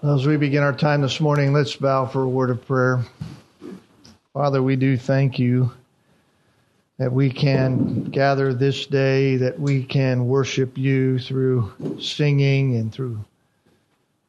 [0.00, 3.02] As we begin our time this morning, let's bow for a word of prayer.
[4.32, 5.72] Father, we do thank you
[6.98, 13.24] that we can gather this day, that we can worship you through singing and through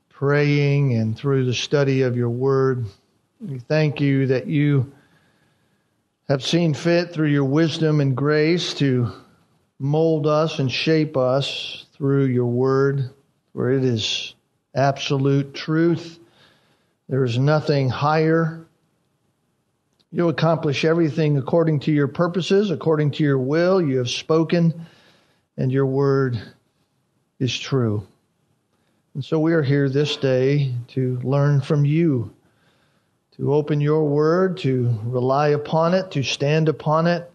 [0.09, 2.87] praying and through the study of your word.
[3.39, 4.91] We thank you that you
[6.27, 9.11] have seen fit through your wisdom and grace to
[9.77, 13.11] mold us and shape us through your word,
[13.53, 14.33] where it is
[14.75, 16.19] absolute truth.
[17.07, 18.65] There is nothing higher.
[20.11, 23.81] You accomplish everything according to your purposes, according to your will.
[23.81, 24.85] You have spoken,
[25.57, 26.39] and your word
[27.39, 28.07] is true.
[29.13, 32.33] And so we are here this day to learn from you,
[33.37, 37.31] to open your word, to rely upon it, to stand upon it,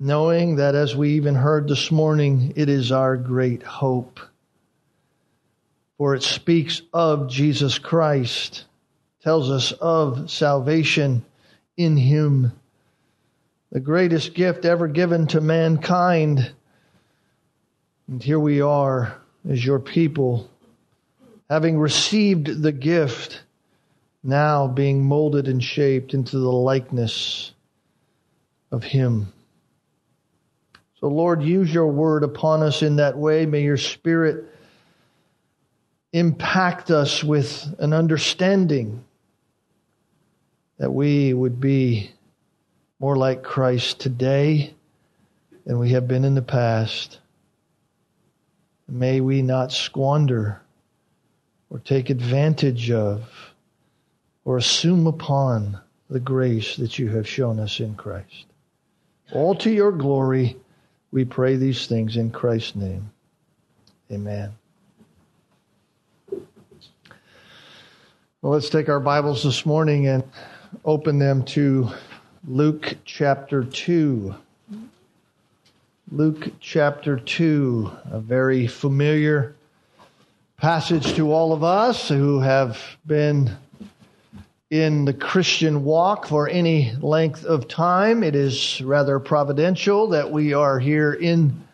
[0.00, 4.20] knowing that as we even heard this morning, it is our great hope
[5.98, 8.64] for it speaks of Jesus Christ,
[9.22, 11.24] tells us of salvation
[11.76, 12.52] in Him,
[13.72, 16.52] the greatest gift ever given to mankind.
[18.06, 20.48] And here we are as your people,
[21.50, 23.42] having received the gift,
[24.22, 27.52] now being molded and shaped into the likeness
[28.70, 29.32] of Him.
[31.00, 33.46] So, Lord, use your word upon us in that way.
[33.46, 34.46] May your Spirit
[36.12, 39.04] impact us with an understanding
[40.78, 42.10] that we would be
[43.00, 44.74] more like Christ today
[45.66, 47.18] than we have been in the past.
[48.88, 50.62] May we not squander
[51.68, 53.28] or take advantage of
[54.44, 55.78] or assume upon
[56.08, 58.46] the grace that you have shown us in Christ.
[59.32, 60.56] All to your glory,
[61.12, 63.10] we pray these things in Christ's name.
[64.10, 64.52] Amen.
[68.40, 70.22] Well, let's take our Bibles this morning and
[70.84, 71.90] open them to
[72.46, 74.32] Luke chapter 2.
[76.12, 79.56] Luke chapter 2, a very familiar
[80.56, 83.56] passage to all of us who have been
[84.70, 88.22] in the Christian walk for any length of time.
[88.22, 91.64] It is rather providential that we are here in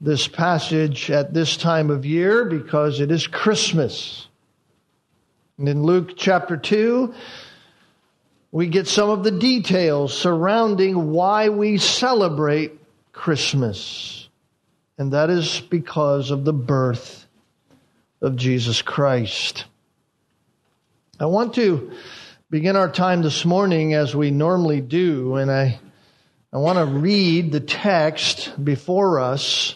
[0.00, 4.28] this passage at this time of year because it is Christmas.
[5.58, 7.14] And in Luke chapter 2,
[8.52, 12.78] we get some of the details surrounding why we celebrate
[13.12, 14.28] Christmas.
[14.98, 17.26] And that is because of the birth
[18.20, 19.64] of Jesus Christ.
[21.18, 21.92] I want to
[22.50, 25.80] begin our time this morning as we normally do, and I,
[26.52, 29.74] I want to read the text before us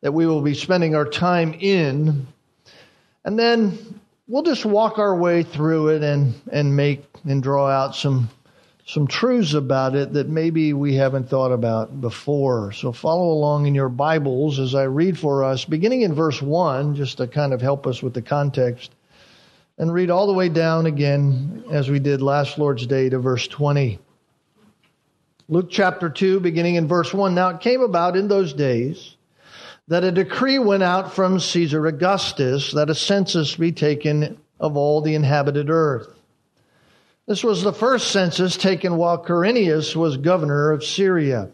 [0.00, 2.26] that we will be spending our time in.
[3.24, 3.97] And then
[4.28, 8.28] we'll just walk our way through it and, and make and draw out some
[8.86, 12.72] some truths about it that maybe we haven't thought about before.
[12.72, 16.94] So follow along in your Bibles as I read for us, beginning in verse 1,
[16.94, 18.92] just to kind of help us with the context,
[19.76, 23.46] and read all the way down again as we did last Lord's Day to verse
[23.46, 23.98] 20.
[25.50, 27.34] Luke chapter 2, beginning in verse 1.
[27.34, 29.17] Now it came about in those days
[29.88, 35.00] that a decree went out from Caesar Augustus that a census be taken of all
[35.00, 36.08] the inhabited earth.
[37.26, 41.50] This was the first census taken while Quirinius was governor of Syria.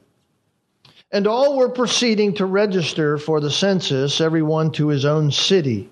[1.12, 5.91] And all were proceeding to register for the census, everyone to his own city.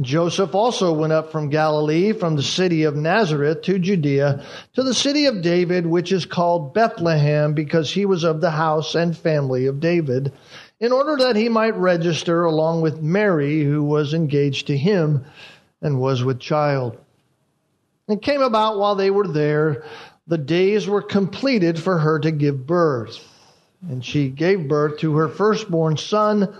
[0.00, 4.92] Joseph also went up from Galilee, from the city of Nazareth to Judea, to the
[4.92, 9.66] city of David, which is called Bethlehem, because he was of the house and family
[9.66, 10.32] of David
[10.78, 15.24] in order that he might register along with Mary, who was engaged to him
[15.80, 16.98] and was with child.
[18.08, 19.84] It came about while they were there,
[20.26, 23.24] the days were completed for her to give birth.
[23.88, 26.54] And she gave birth to her firstborn son,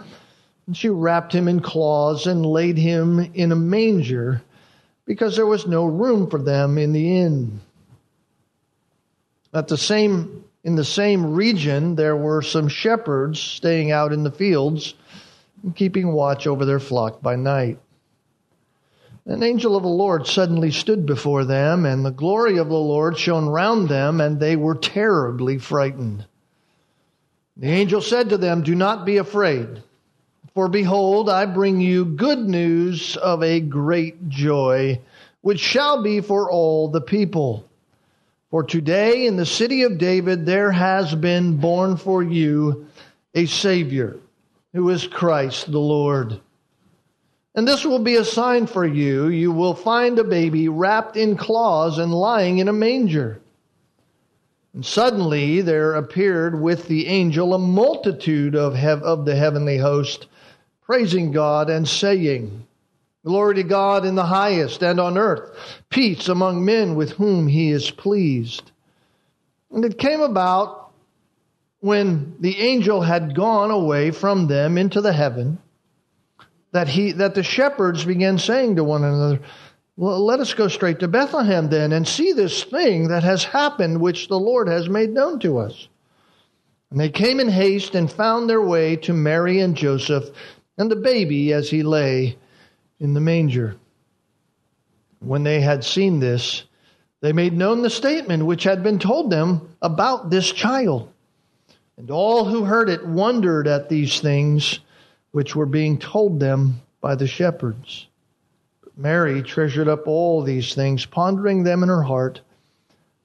[0.66, 4.42] and she wrapped him in cloths and laid him in a manger,
[5.04, 7.60] because there was no room for them in the inn.
[9.52, 14.32] At the same in the same region, there were some shepherds staying out in the
[14.32, 14.94] fields
[15.62, 17.78] and keeping watch over their flock by night.
[19.26, 23.16] An angel of the Lord suddenly stood before them, and the glory of the Lord
[23.16, 26.26] shone round them, and they were terribly frightened.
[27.56, 29.84] The angel said to them, Do not be afraid,
[30.52, 35.00] for behold, I bring you good news of a great joy,
[35.42, 37.68] which shall be for all the people.
[38.56, 42.86] For today in the city of David there has been born for you
[43.34, 44.16] a Savior,
[44.72, 46.40] who is Christ the Lord.
[47.54, 49.28] And this will be a sign for you.
[49.28, 53.42] You will find a baby wrapped in cloths and lying in a manger.
[54.72, 60.28] And suddenly there appeared with the angel a multitude of, of the heavenly host,
[60.86, 62.66] praising God and saying,
[63.26, 65.50] Glory to God in the highest, and on earth
[65.90, 68.70] peace among men with whom he is pleased.
[69.72, 70.92] And it came about
[71.80, 75.58] when the angel had gone away from them into the heaven
[76.70, 79.40] that he that the shepherds began saying to one another,
[79.96, 84.00] well, let us go straight to Bethlehem then and see this thing that has happened
[84.00, 85.88] which the Lord has made known to us.
[86.92, 90.30] And they came in haste and found their way to Mary and Joseph
[90.78, 92.36] and the baby as he lay
[93.00, 93.76] in the manger.
[95.20, 96.64] When they had seen this,
[97.20, 101.10] they made known the statement which had been told them about this child.
[101.96, 104.80] And all who heard it wondered at these things
[105.30, 108.06] which were being told them by the shepherds.
[108.82, 112.40] But Mary treasured up all these things, pondering them in her heart.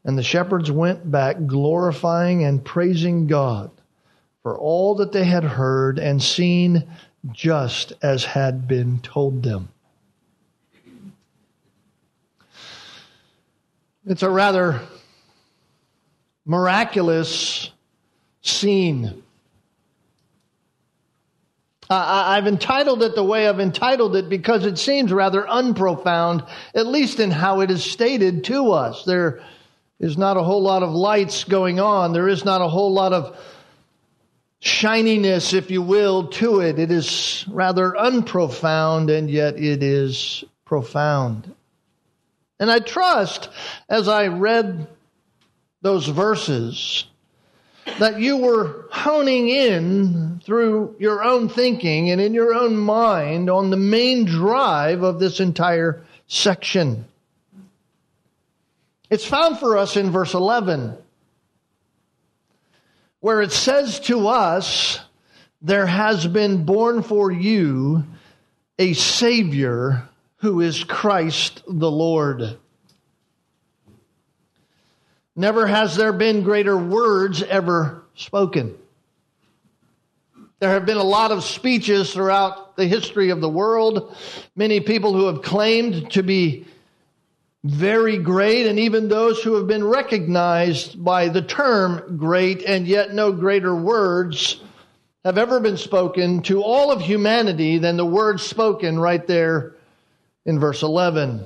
[0.03, 3.71] And the shepherds went back, glorifying and praising God
[4.41, 6.89] for all that they had heard and seen,
[7.31, 9.69] just as had been told them.
[14.05, 14.81] It's a rather
[16.45, 17.69] miraculous
[18.41, 19.21] scene.
[21.89, 26.87] Uh, I've entitled it the way I've entitled it because it seems rather unprofound, at
[26.87, 29.03] least in how it is stated to us.
[29.03, 29.41] There
[29.99, 32.13] is not a whole lot of lights going on.
[32.13, 33.37] There is not a whole lot of
[34.61, 36.79] shininess, if you will, to it.
[36.79, 41.53] It is rather unprofound, and yet it is profound.
[42.59, 43.49] And I trust
[43.89, 44.87] as I read
[45.81, 47.05] those verses
[47.99, 53.71] that you were honing in through your own thinking and in your own mind on
[53.71, 57.05] the main drive of this entire section.
[59.09, 60.95] It's found for us in verse 11,
[63.21, 64.99] where it says to us,
[65.61, 68.03] There has been born for you
[68.77, 72.57] a Savior who is Christ the Lord.
[75.35, 78.75] Never has there been greater words ever spoken.
[80.59, 84.15] There have been a lot of speeches throughout the history of the world.
[84.55, 86.65] Many people who have claimed to be
[87.63, 93.13] very great, and even those who have been recognized by the term great, and yet
[93.13, 94.61] no greater words
[95.23, 99.75] have ever been spoken to all of humanity than the words spoken right there
[100.45, 101.45] in verse 11.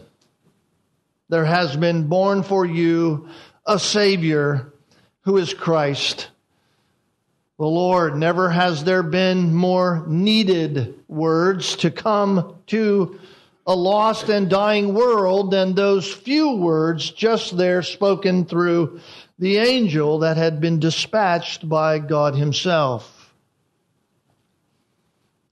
[1.27, 3.27] There has been born for you
[3.65, 4.71] a Savior
[5.21, 6.29] who is Christ
[7.57, 8.15] the Lord.
[8.15, 13.19] Never has there been more needed words to come to
[13.65, 19.00] a lost and dying world than those few words just there spoken through
[19.39, 23.33] the angel that had been dispatched by God Himself.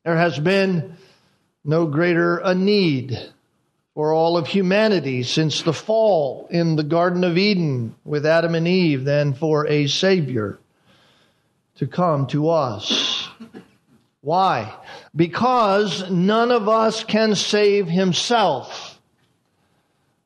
[0.04, 0.98] There has been
[1.66, 3.18] no greater a need
[3.94, 8.68] for all of humanity since the fall in the Garden of Eden with Adam and
[8.68, 10.60] Eve than for a Savior
[11.76, 13.13] to come to us.
[14.24, 14.74] Why?
[15.14, 18.98] Because none of us can save himself.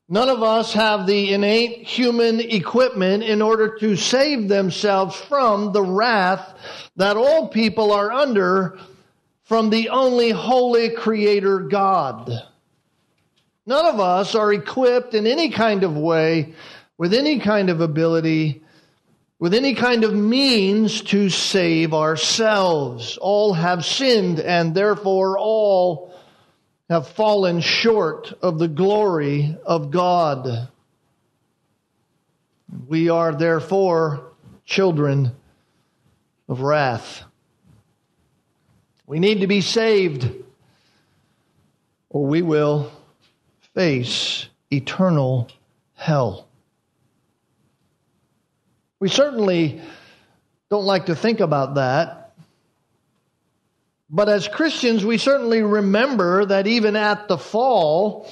[0.08, 5.82] None of us have the innate human equipment in order to save themselves from the
[5.82, 6.54] wrath
[6.96, 8.78] that all people are under
[9.46, 12.32] from the only holy creator God.
[13.66, 16.54] None of us are equipped in any kind of way,
[17.00, 18.62] with any kind of ability,
[19.40, 23.18] with any kind of means to save ourselves.
[23.18, 26.14] All have sinned and therefore all
[26.90, 30.70] have fallen short of the glory of God.
[32.88, 34.32] We are therefore
[34.66, 35.32] children
[36.50, 37.24] of wrath.
[39.06, 40.30] We need to be saved
[42.10, 42.92] or we will
[43.76, 45.50] face eternal
[45.96, 46.47] hell.
[49.00, 49.82] We certainly
[50.70, 52.34] don't like to think about that.
[54.10, 58.30] But as Christians, we certainly remember that even at the fall,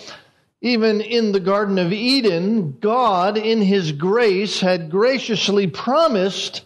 [0.62, 6.64] even in the Garden of Eden, God, in His grace, had graciously promised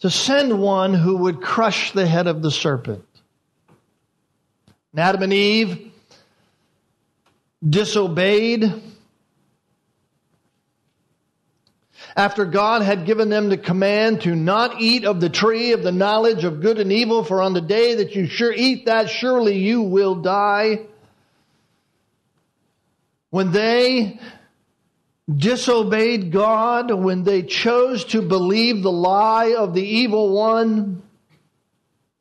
[0.00, 3.04] to send one who would crush the head of the serpent.
[4.92, 5.92] And Adam and Eve
[7.68, 8.72] disobeyed,
[12.18, 15.92] after God had given them the command to not eat of the tree of the
[15.92, 19.56] knowledge of good and evil, for on the day that you sure eat that, surely
[19.58, 20.80] you will die.
[23.30, 24.18] when they
[25.32, 31.02] disobeyed God, when they chose to believe the lie of the evil one,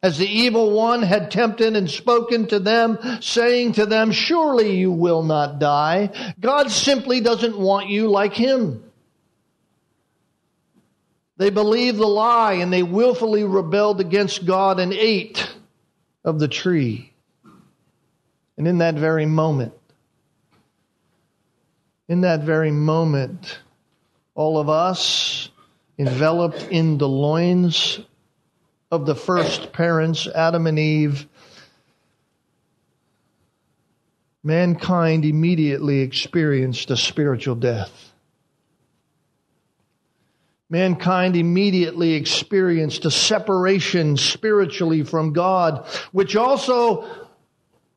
[0.04, 4.92] as the evil one had tempted and spoken to them, saying to them, Surely you
[4.92, 6.34] will not die.
[6.40, 8.84] God simply doesn't want you like him.
[11.38, 15.56] They believed the lie and they willfully rebelled against God and ate
[16.26, 17.14] of the tree.
[18.58, 19.74] And in that very moment,
[22.08, 23.60] in that very moment,
[24.34, 25.50] all of us
[26.00, 28.00] enveloped in the loins
[28.90, 31.28] of the first parents, Adam and Eve,
[34.44, 38.07] mankind immediately experienced a spiritual death.
[40.70, 47.06] Mankind immediately experienced a separation spiritually from God, which also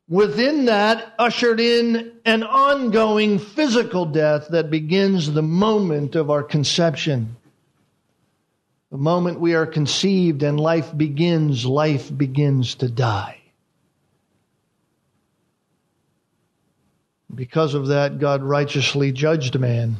[0.07, 7.35] within that ushered in an ongoing physical death that begins the moment of our conception.
[8.89, 13.37] The moment we are conceived and life begins, life begins to die.
[17.33, 19.97] Because of that, God righteously judged man.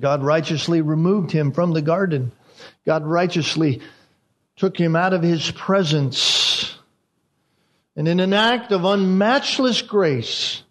[0.00, 2.32] God righteously removed him from the garden.
[2.86, 3.80] God righteously
[4.56, 6.76] took him out of his presence.
[7.96, 10.62] And in an act of unmatchless grace,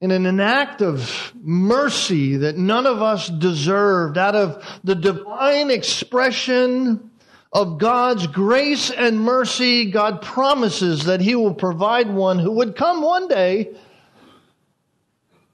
[0.00, 7.10] in an act of mercy that none of us deserved, out of the divine expression
[7.52, 13.00] of God's grace and mercy, God promises that He will provide one who would come
[13.00, 13.74] one day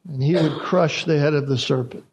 [0.08, 2.04] and He would crush the head of the serpent.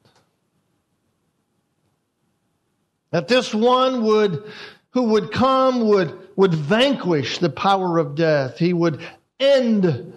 [3.11, 4.43] That this one would,
[4.91, 8.57] who would come would, would vanquish the power of death.
[8.57, 9.01] He would
[9.39, 10.13] end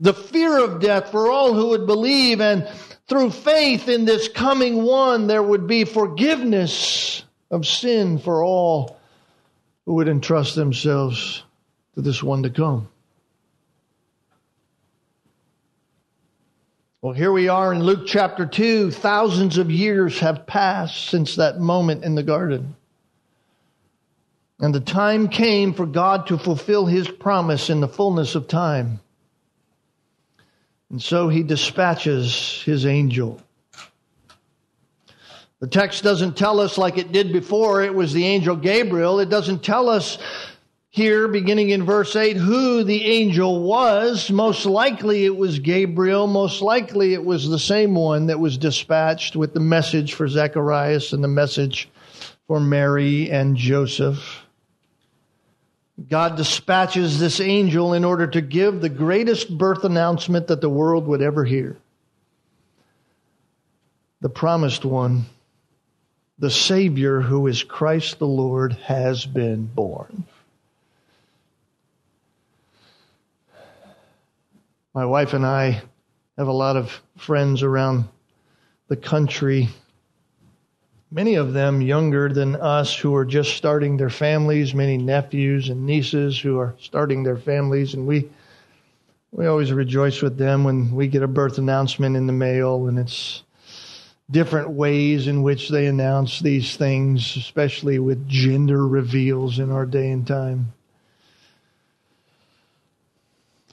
[0.00, 2.66] the fear of death for all who would believe, and
[3.06, 8.98] through faith in this coming one, there would be forgiveness of sin for all
[9.84, 11.42] who would entrust themselves
[11.94, 12.88] to this one to come.
[17.02, 18.90] Well, here we are in Luke chapter 2.
[18.90, 22.76] Thousands of years have passed since that moment in the garden.
[24.58, 29.00] And the time came for God to fulfill his promise in the fullness of time.
[30.90, 33.40] And so he dispatches his angel.
[35.60, 39.20] The text doesn't tell us like it did before, it was the angel Gabriel.
[39.20, 40.18] It doesn't tell us
[40.92, 44.28] here, beginning in verse 8, who the angel was.
[44.28, 46.26] Most likely it was Gabriel.
[46.26, 51.12] Most likely it was the same one that was dispatched with the message for Zacharias
[51.12, 51.88] and the message
[52.48, 54.44] for Mary and Joseph.
[56.08, 61.06] God dispatches this angel in order to give the greatest birth announcement that the world
[61.06, 61.76] would ever hear.
[64.22, 65.26] The promised one,
[66.38, 70.24] the Savior who is Christ the Lord, has been born.
[74.94, 75.82] My wife and I
[76.36, 78.04] have a lot of friends around
[78.88, 79.68] the country
[81.10, 85.84] many of them younger than us who are just starting their families, many nephews and
[85.84, 88.28] nieces who are starting their families, and we
[89.32, 92.98] we always rejoice with them when we get a birth announcement in the mail and
[92.98, 93.44] it's
[94.28, 100.10] different ways in which they announce these things, especially with gender reveals in our day
[100.10, 100.72] and time.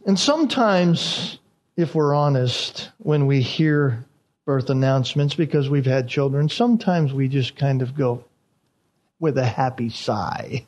[0.07, 1.37] And sometimes,
[1.75, 4.05] if we're honest, when we hear
[4.45, 8.23] birth announcements because we've had children, sometimes we just kind of go
[9.19, 10.65] with a happy sigh.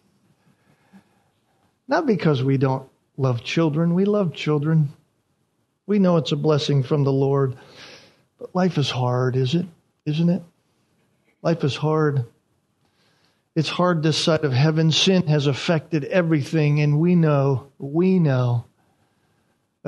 [1.88, 4.90] Not because we don't love children, we love children.
[5.88, 7.58] We know it's a blessing from the Lord.
[8.40, 9.66] But life is hard, is it?
[10.06, 10.44] Isn't it?
[11.42, 12.26] Life is hard.
[13.56, 14.92] It's hard this side of heaven.
[14.92, 18.66] Sin has affected everything, and we know, we know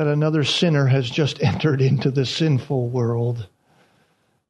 [0.01, 3.47] that another sinner has just entered into the sinful world.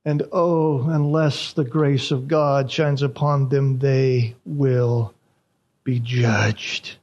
[0.05, 5.13] And oh, unless the grace of God shines upon them, they will
[5.83, 6.95] be judged.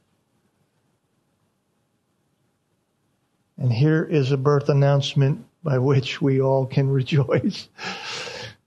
[3.59, 7.69] And here is a birth announcement by which we all can rejoice.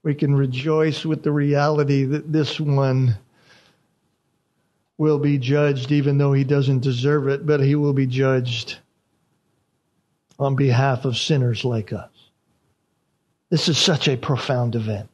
[0.01, 3.17] We can rejoice with the reality that this one
[4.97, 8.77] will be judged, even though he doesn't deserve it, but he will be judged
[10.39, 12.09] on behalf of sinners like us.
[13.49, 15.09] This is such a profound event.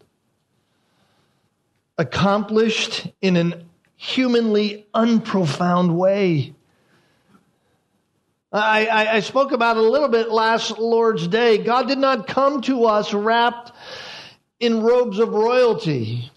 [1.97, 6.53] Accomplished in an humanly unprofound way.
[8.51, 11.57] I, I, I spoke about it a little bit last Lord's Day.
[11.57, 13.73] God did not come to us wrapped
[14.59, 16.31] in robes of royalty.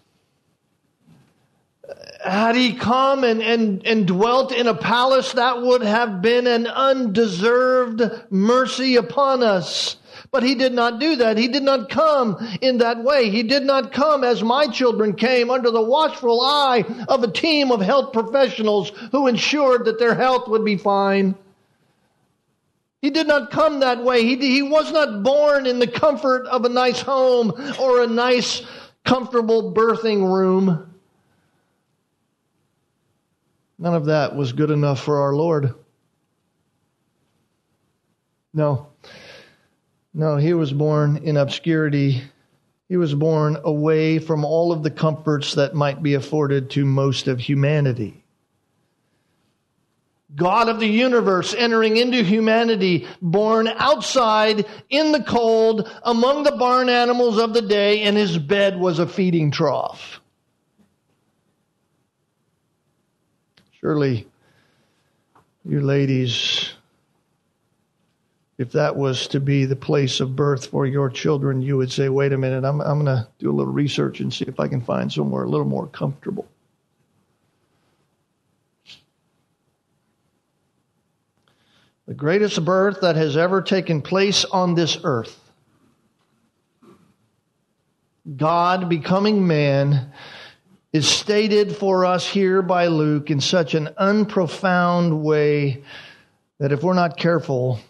[2.24, 6.66] Had he come and, and, and dwelt in a palace, that would have been an
[6.66, 9.96] undeserved mercy upon us.
[10.30, 11.36] But he did not do that.
[11.36, 13.28] He did not come in that way.
[13.28, 17.70] He did not come as my children came under the watchful eye of a team
[17.70, 21.34] of health professionals who ensured that their health would be fine.
[23.02, 24.22] He did not come that way.
[24.22, 28.62] He, he was not born in the comfort of a nice home or a nice,
[29.04, 30.91] comfortable birthing room.
[33.82, 35.74] None of that was good enough for our Lord.
[38.54, 38.86] No.
[40.14, 42.22] No, he was born in obscurity.
[42.88, 47.26] He was born away from all of the comforts that might be afforded to most
[47.26, 48.22] of humanity.
[50.32, 56.88] God of the universe entering into humanity, born outside in the cold among the barn
[56.88, 60.21] animals of the day, and his bed was a feeding trough.
[63.82, 64.28] Surely,
[65.64, 66.72] you ladies
[68.62, 72.08] if that was to be the place of birth for your children, you would say,
[72.08, 74.68] wait a minute, I'm, I'm going to do a little research and see if I
[74.68, 76.46] can find somewhere a little more comfortable.
[82.06, 85.38] The greatest birth that has ever taken place on this earth.
[88.36, 90.12] God becoming man
[90.92, 95.82] is stated for us here by Luke in such an unprofound way
[96.58, 97.80] that if we're not careful,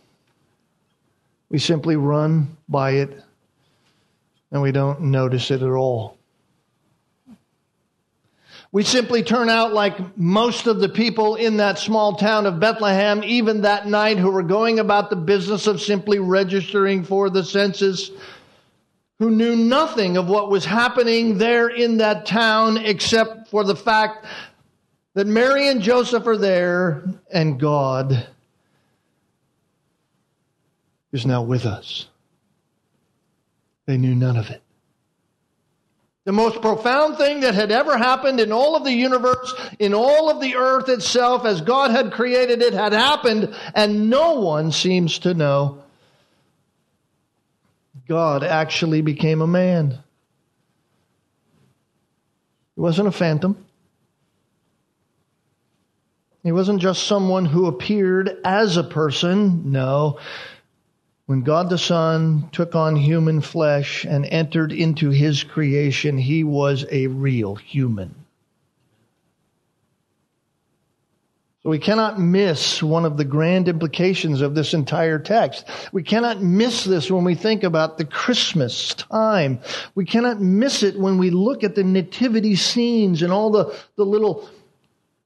[1.50, 3.22] we simply run by it
[4.52, 6.16] and we don't notice it at all.
[8.70, 13.22] We simply turn out like most of the people in that small town of Bethlehem,
[13.22, 18.10] even that night, who were going about the business of simply registering for the census,
[19.22, 24.26] who knew nothing of what was happening there in that town except for the fact
[25.14, 28.26] that Mary and Joseph are there and God
[31.12, 32.08] is now with us.
[33.86, 34.60] They knew none of it.
[36.24, 40.30] The most profound thing that had ever happened in all of the universe, in all
[40.30, 45.20] of the earth itself, as God had created it, had happened, and no one seems
[45.20, 45.81] to know.
[48.08, 49.98] God actually became a man.
[52.74, 53.64] He wasn't a phantom.
[56.42, 59.70] He wasn't just someone who appeared as a person.
[59.70, 60.18] No,
[61.26, 66.84] when God the Son took on human flesh and entered into his creation, he was
[66.90, 68.21] a real human.
[71.62, 75.64] So we cannot miss one of the grand implications of this entire text.
[75.92, 79.60] We cannot miss this when we think about the Christmas time.
[79.94, 84.04] We cannot miss it when we look at the nativity scenes and all the, the
[84.04, 84.50] little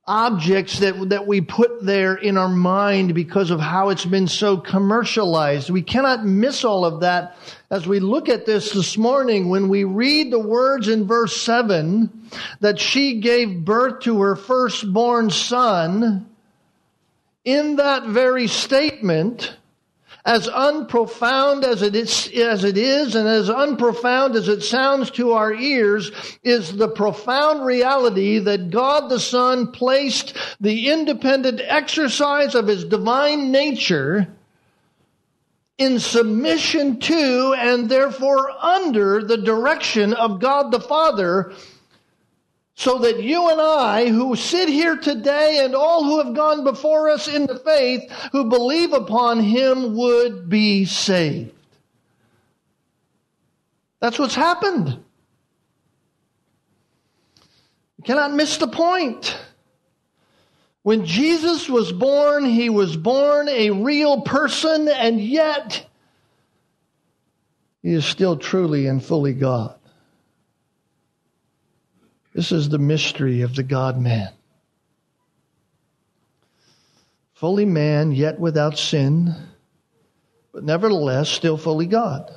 [0.07, 4.59] objects that, that we put there in our mind because of how it's been so
[4.59, 5.71] commercialized.
[5.71, 7.37] We cannot miss all of that
[7.71, 12.31] as we look at this this morning when we read the words in verse 7
[12.61, 16.29] that she gave birth to her firstborn son.
[17.45, 19.57] In that very statement,
[20.25, 25.33] as unprofound as it is, as it is and as unprofound as it sounds to
[25.33, 26.11] our ears
[26.43, 33.53] is the profound reality that God the Son placed the independent exercise of his divine
[33.53, 34.36] nature
[35.79, 41.53] in submission to and therefore under the direction of God the Father
[42.75, 47.09] so that you and I, who sit here today and all who have gone before
[47.09, 51.53] us in the faith, who believe upon him, would be saved.
[54.01, 54.89] That's what's happened.
[57.97, 59.39] You cannot miss the point.
[60.87, 65.85] When Jesus was born, he was born a real person, and yet
[67.83, 69.75] he is still truly and fully God.
[72.33, 74.29] This is the mystery of the God man.
[77.35, 79.35] Fully man, yet without sin,
[80.53, 82.31] but nevertheless still fully God.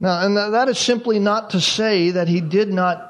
[0.00, 3.07] Now, and that is simply not to say that he did not,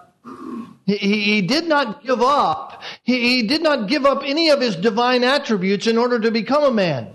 [0.97, 5.87] he, did not give up, he did not give up any of his divine attributes
[5.87, 7.13] in order to become a man.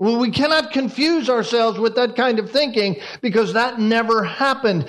[0.00, 4.88] Well, we cannot confuse ourselves with that kind of thinking because that never happened.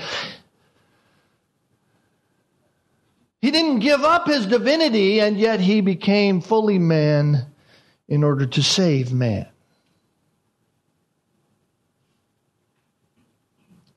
[3.40, 7.46] He didn't give up his divinity, and yet he became fully man
[8.08, 9.48] in order to save man.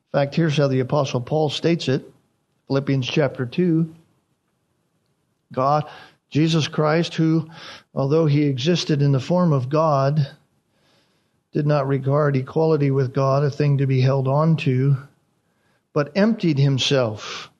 [0.05, 2.12] In fact, here's how the Apostle Paul states it
[2.67, 3.93] Philippians chapter 2.
[5.51, 5.85] God,
[6.29, 7.47] Jesus Christ, who,
[7.93, 10.27] although he existed in the form of God,
[11.51, 14.97] did not regard equality with God a thing to be held on to,
[15.93, 17.51] but emptied himself.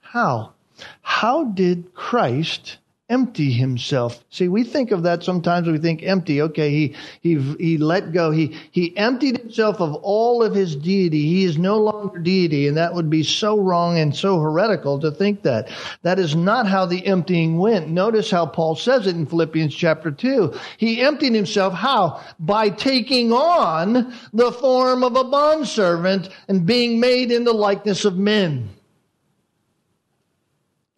[0.00, 0.54] How?
[1.00, 4.22] How did Christ empty himself.
[4.30, 6.42] See, we think of that sometimes we think empty.
[6.42, 8.30] Okay, he, he, he let go.
[8.30, 11.22] He, he emptied himself of all of his deity.
[11.22, 12.68] He is no longer deity.
[12.68, 15.70] And that would be so wrong and so heretical to think that.
[16.02, 17.88] That is not how the emptying went.
[17.88, 20.52] Notice how Paul says it in Philippians chapter 2.
[20.76, 22.20] He emptied himself how?
[22.38, 28.18] By taking on the form of a bondservant and being made in the likeness of
[28.18, 28.68] men.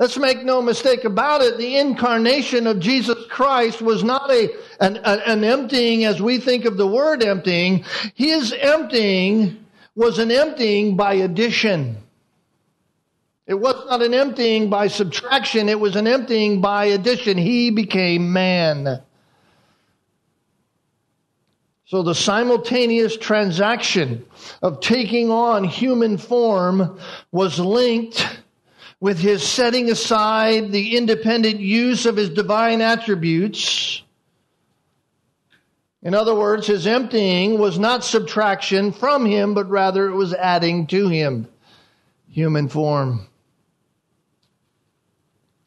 [0.01, 1.59] Let's make no mistake about it.
[1.59, 4.49] The incarnation of Jesus Christ was not a,
[4.81, 7.85] an, an emptying as we think of the word emptying.
[8.15, 9.63] His emptying
[9.95, 11.99] was an emptying by addition.
[13.47, 15.69] It was not an emptying by subtraction.
[15.69, 17.37] It was an emptying by addition.
[17.37, 19.03] He became man.
[21.85, 24.25] So the simultaneous transaction
[24.63, 26.99] of taking on human form
[27.33, 28.41] was linked
[29.01, 34.03] with his setting aside the independent use of his divine attributes.
[36.03, 40.87] In other words, his emptying was not subtraction from him, but rather it was adding
[40.89, 41.49] to him
[42.29, 43.27] human form.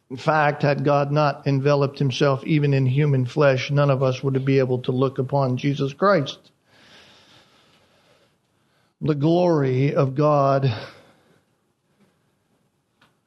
[0.10, 4.46] In fact, had God not enveloped himself even in human flesh, none of us would
[4.46, 6.52] be able to look upon Jesus Christ.
[9.02, 10.72] The glory of God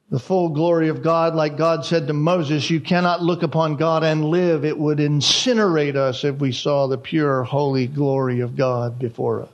[0.09, 4.03] the full glory of God, like God said to Moses, you cannot look upon God
[4.03, 4.63] and live.
[4.63, 9.49] It would incinerate us if we saw the pure, holy glory of God before us.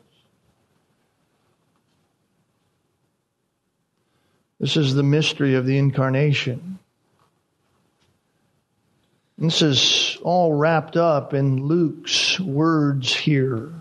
[4.60, 6.80] This is the mystery of the incarnation.
[9.38, 13.74] This is all wrapped up in Luke's words here.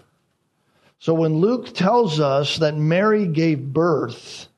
[0.99, 4.49] So when Luke tells us that Mary gave birth,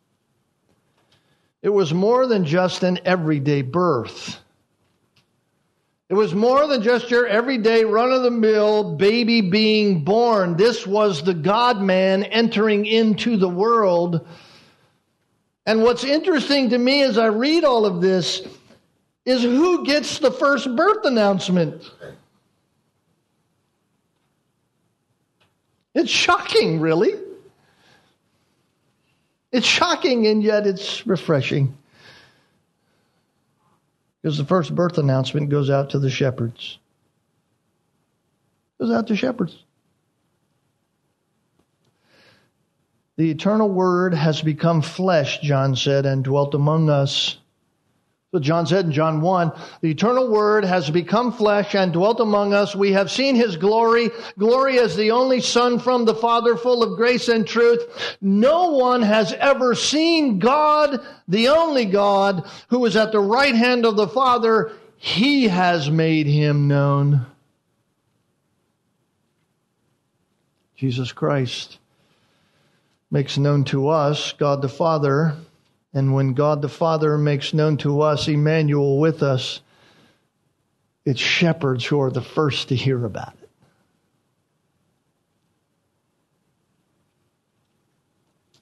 [1.65, 4.39] it was more than just an everyday birth.
[6.11, 10.59] It was more than just your everyday run of the mill baby being born.
[10.59, 14.27] This was the God man entering into the world.
[15.65, 18.47] And what's interesting to me as I read all of this
[19.25, 21.91] is who gets the first birth announcement.
[25.95, 27.24] It's shocking, really.
[29.55, 31.79] It's shocking and yet it's refreshing.
[34.21, 36.77] Because the first birth announcement goes out to the shepherds.
[38.81, 39.57] Goes out to shepherds.
[43.17, 47.39] The eternal word has become flesh, John said, and dwelt among us.
[48.41, 52.75] John said in John 1, the eternal word has become flesh and dwelt among us.
[52.75, 56.97] We have seen his glory, glory as the only son from the Father, full of
[56.97, 58.17] grace and truth.
[58.21, 63.87] No one has ever seen God, the only God, who is at the right hand
[63.87, 64.73] of the Father.
[64.97, 67.27] He has made him known.
[70.77, 71.79] Jesus Christ
[73.11, 75.37] makes known to us God the Father
[75.95, 79.61] and when God the Father makes known to us Emmanuel with us,
[81.05, 83.49] it's shepherds who are the first to hear about it.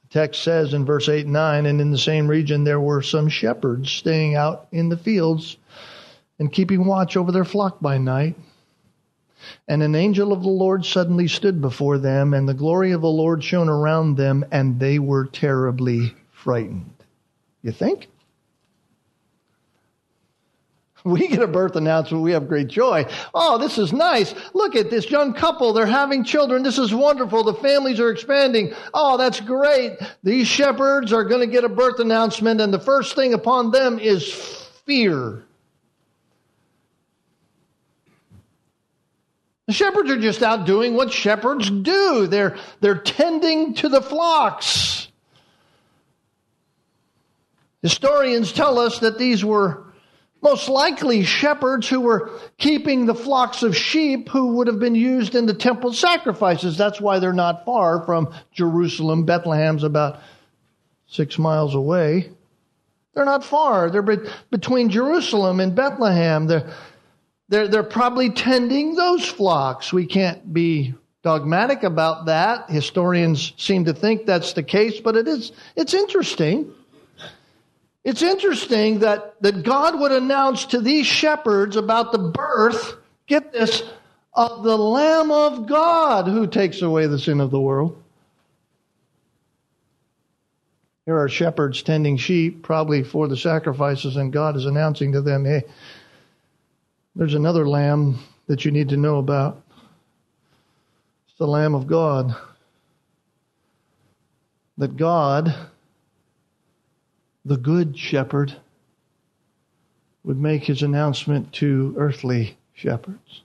[0.02, 3.00] The text says in verse 8 and 9, and in the same region there were
[3.00, 5.56] some shepherds staying out in the fields
[6.38, 8.36] and keeping watch over their flock by night.
[9.66, 13.08] And an angel of the Lord suddenly stood before them, and the glory of the
[13.08, 16.91] Lord shone around them, and they were terribly frightened.
[17.62, 18.08] You think?
[21.04, 23.06] We get a birth announcement, we have great joy.
[23.34, 24.36] Oh, this is nice.
[24.54, 25.72] Look at this young couple.
[25.72, 26.62] They're having children.
[26.62, 27.42] This is wonderful.
[27.42, 28.72] The families are expanding.
[28.94, 29.98] Oh, that's great.
[30.22, 33.98] These shepherds are going to get a birth announcement, and the first thing upon them
[33.98, 34.32] is
[34.86, 35.42] fear.
[39.66, 42.28] The shepherds are just out doing what shepherds do.
[42.28, 45.08] They're, they're tending to the flocks.
[47.82, 49.84] Historians tell us that these were
[50.40, 55.34] most likely shepherds who were keeping the flocks of sheep who would have been used
[55.34, 56.76] in the temple sacrifices.
[56.76, 59.24] That's why they're not far from Jerusalem.
[59.24, 60.20] Bethlehem's about
[61.06, 62.30] six miles away.
[63.14, 63.90] They're not far.
[63.90, 66.46] They're be- between Jerusalem and Bethlehem.
[66.46, 66.72] They're,
[67.48, 69.92] they're, they're probably tending those flocks.
[69.92, 72.70] We can't be dogmatic about that.
[72.70, 76.72] Historians seem to think that's the case, but it is, it's interesting.
[78.04, 83.82] It's interesting that, that God would announce to these shepherds about the birth, get this,
[84.34, 88.02] of the Lamb of God who takes away the sin of the world.
[91.06, 95.44] Here are shepherds tending sheep, probably for the sacrifices, and God is announcing to them,
[95.44, 95.62] hey,
[97.14, 99.62] there's another lamb that you need to know about.
[101.28, 102.34] It's the Lamb of God.
[104.78, 105.54] That God,
[107.44, 108.54] the Good Shepherd,
[110.24, 113.42] would make his announcement to earthly shepherds.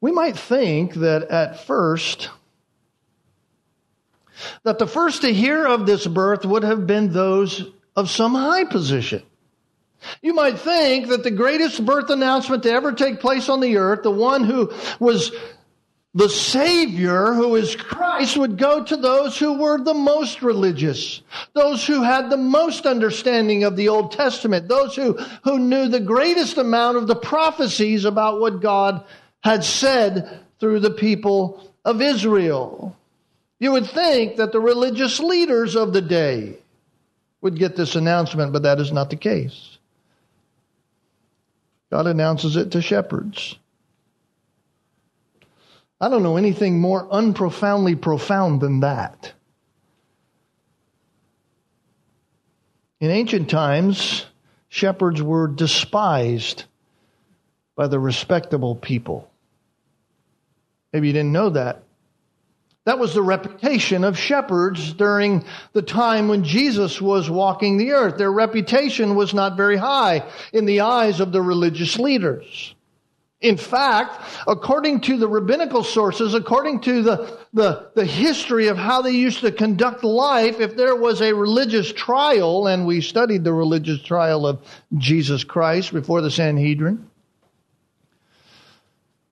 [0.00, 2.28] We might think that at first,
[4.64, 8.64] that the first to hear of this birth would have been those of some high
[8.64, 9.22] position.
[10.20, 14.02] You might think that the greatest birth announcement to ever take place on the earth,
[14.02, 15.32] the one who was
[16.14, 21.22] the Savior, who is Christ, would go to those who were the most religious,
[21.54, 26.00] those who had the most understanding of the Old Testament, those who, who knew the
[26.00, 29.04] greatest amount of the prophecies about what God
[29.42, 32.94] had said through the people of Israel.
[33.58, 36.58] You would think that the religious leaders of the day
[37.40, 39.78] would get this announcement, but that is not the case.
[41.90, 43.56] God announces it to shepherds.
[46.02, 49.32] I don't know anything more unprofoundly profound than that.
[53.00, 54.26] In ancient times,
[54.68, 56.64] shepherds were despised
[57.76, 59.30] by the respectable people.
[60.92, 61.84] Maybe you didn't know that.
[62.84, 68.18] That was the reputation of shepherds during the time when Jesus was walking the earth.
[68.18, 72.74] Their reputation was not very high in the eyes of the religious leaders.
[73.42, 79.02] In fact, according to the rabbinical sources, according to the, the, the, history of how
[79.02, 83.52] they used to conduct life, if there was a religious trial, and we studied the
[83.52, 84.60] religious trial of
[84.96, 87.10] Jesus Christ before the Sanhedrin,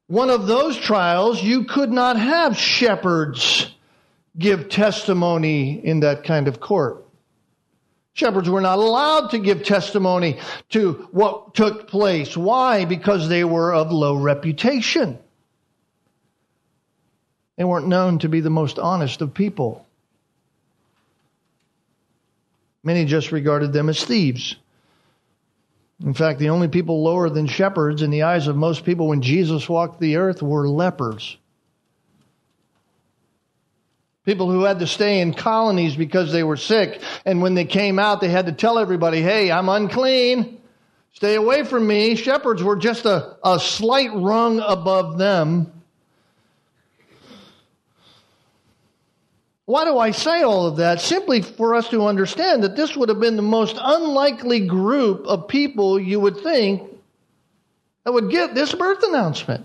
[0.09, 3.73] one of those trials, you could not have shepherds
[4.37, 7.07] give testimony in that kind of court.
[8.13, 10.39] Shepherds were not allowed to give testimony
[10.71, 12.37] to what took place.
[12.37, 12.85] Why?
[12.85, 15.19] Because they were of low reputation.
[17.57, 19.87] They weren't known to be the most honest of people.
[22.83, 24.57] Many just regarded them as thieves.
[26.03, 29.21] In fact, the only people lower than shepherds in the eyes of most people when
[29.21, 31.37] Jesus walked the earth were lepers.
[34.27, 37.01] People who had to stay in colonies because they were sick.
[37.25, 40.61] And when they came out, they had to tell everybody, hey, I'm unclean.
[41.13, 42.15] Stay away from me.
[42.15, 45.73] Shepherds were just a, a slight rung above them.
[49.65, 51.01] Why do I say all of that?
[51.01, 55.47] Simply for us to understand that this would have been the most unlikely group of
[55.47, 56.83] people you would think
[58.05, 59.65] that would get this birth announcement.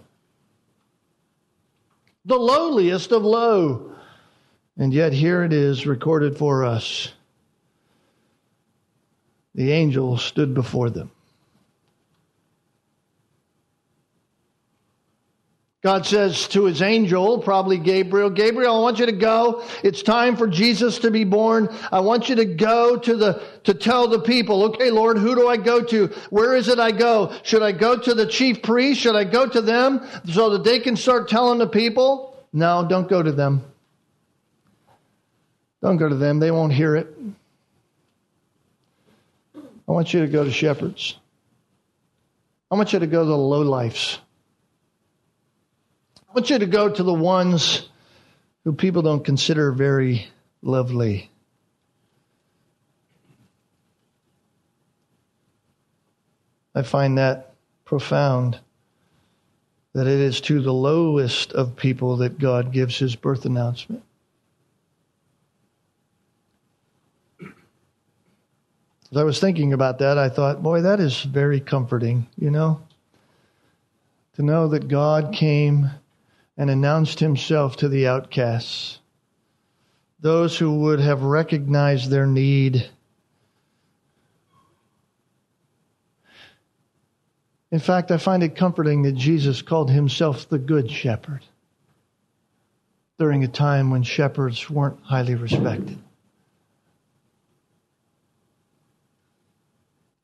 [2.26, 3.95] The lowliest of low.
[4.78, 7.12] And yet here it is recorded for us.
[9.54, 11.12] The angel stood before them.
[15.82, 19.64] God says to his angel, probably Gabriel, Gabriel, I want you to go.
[19.84, 21.70] It's time for Jesus to be born.
[21.92, 25.48] I want you to go to the, to tell the people, okay, Lord, who do
[25.48, 26.08] I go to?
[26.32, 27.32] Where is it I go?
[27.44, 29.00] Should I go to the chief priest?
[29.00, 32.36] Should I go to them so that they can start telling the people?
[32.52, 33.64] No, don't go to them.
[35.86, 36.40] Don't go to them.
[36.40, 37.16] They won't hear it.
[39.88, 41.16] I want you to go to shepherds.
[42.72, 44.18] I want you to go to the lowlifes
[46.28, 47.88] I want you to go to the ones
[48.64, 50.28] who people don't consider very
[50.64, 51.30] lovely.
[56.74, 57.54] I find that
[57.86, 58.60] profound
[59.94, 64.04] that it is to the lowest of people that God gives his birth announcement.
[69.12, 72.82] As I was thinking about that, I thought, boy, that is very comforting, you know?
[74.36, 75.92] To know that God came
[76.58, 79.00] and announced himself to the outcasts,
[80.20, 82.90] those who would have recognized their need.
[87.72, 91.42] In fact, I find it comforting that Jesus called himself the Good Shepherd
[93.20, 95.98] during a time when shepherds weren't highly respected.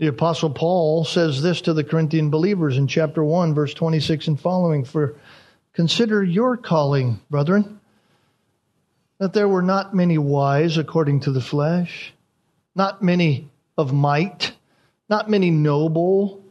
[0.02, 4.40] The Apostle Paul says this to the Corinthian believers in chapter 1, verse 26 and
[4.40, 5.16] following For
[5.74, 7.80] consider your calling, brethren,
[9.20, 12.16] that there were not many wise according to the flesh,
[12.74, 14.54] not many of might,
[15.08, 16.44] not many noble,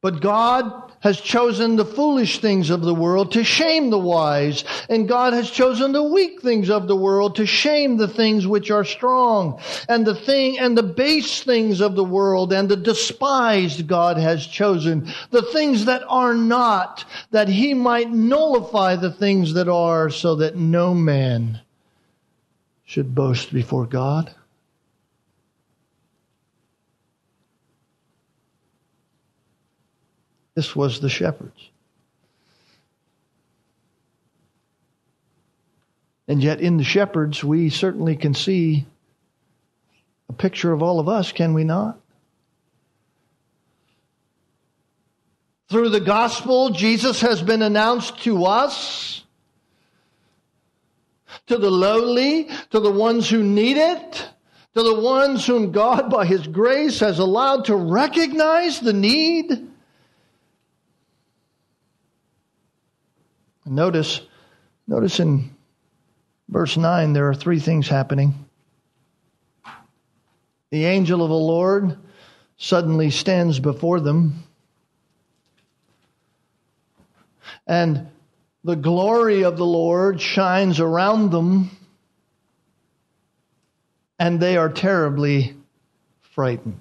[0.00, 5.06] but God has chosen the foolish things of the world to shame the wise, and
[5.06, 8.84] God has chosen the weak things of the world to shame the things which are
[8.84, 14.16] strong, and the thing and the base things of the world and the despised God
[14.16, 20.08] has chosen, the things that are not, that he might nullify the things that are,
[20.08, 21.60] so that no man
[22.86, 24.34] should boast before God.
[30.54, 31.70] This was the shepherds.
[36.26, 38.86] And yet, in the shepherds, we certainly can see
[40.28, 41.98] a picture of all of us, can we not?
[45.68, 49.22] Through the gospel, Jesus has been announced to us,
[51.46, 54.28] to the lowly, to the ones who need it,
[54.74, 59.68] to the ones whom God, by His grace, has allowed to recognize the need.
[63.66, 64.20] Notice,
[64.86, 65.50] notice in
[66.48, 68.34] verse 9, there are three things happening.
[70.70, 71.96] The angel of the Lord
[72.56, 74.44] suddenly stands before them,
[77.66, 78.08] and
[78.64, 81.70] the glory of the Lord shines around them,
[84.18, 85.56] and they are terribly
[86.20, 86.80] frightened.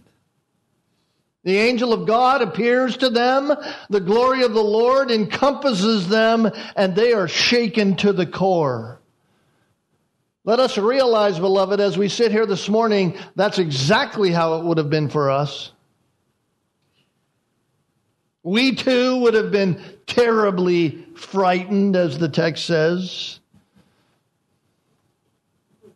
[1.44, 3.54] The angel of God appears to them.
[3.90, 9.02] The glory of the Lord encompasses them and they are shaken to the core.
[10.46, 14.78] Let us realize, beloved, as we sit here this morning, that's exactly how it would
[14.78, 15.72] have been for us.
[18.44, 23.40] We too would have been terribly frightened, as the text says.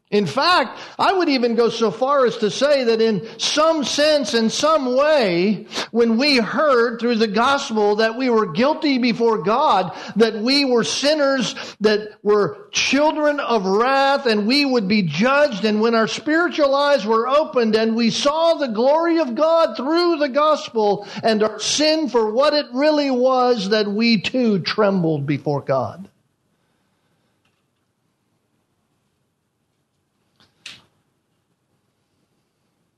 [0.10, 4.34] In fact, I would even go so far as to say that in some sense,
[4.34, 9.94] in some way, when we heard through the gospel that we were guilty before God,
[10.16, 15.82] that we were sinners, that were children of wrath, and we would be judged, and
[15.82, 20.30] when our spiritual eyes were opened and we saw the glory of God through the
[20.30, 26.08] gospel and our sin for what it really was, that we too trembled before God.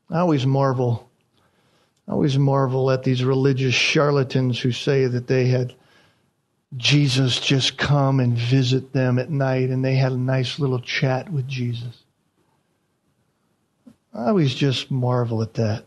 [0.10, 1.10] I always marvel.
[2.08, 5.76] I always marvel at these religious charlatans who say that they had
[6.76, 11.32] Jesus just come and visit them at night and they had a nice little chat
[11.32, 12.04] with Jesus.
[14.14, 15.86] I always just marvel at that.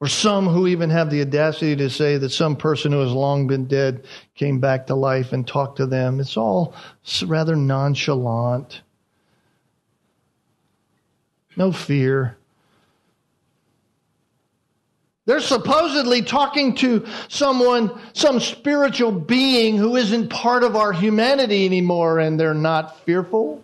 [0.00, 3.46] Or some who even have the audacity to say that some person who has long
[3.46, 6.18] been dead came back to life and talked to them.
[6.18, 6.74] It's all
[7.24, 8.82] rather nonchalant
[11.56, 12.36] no fear.
[15.24, 22.18] They're supposedly talking to someone, some spiritual being who isn't part of our humanity anymore,
[22.18, 23.62] and they're not fearful.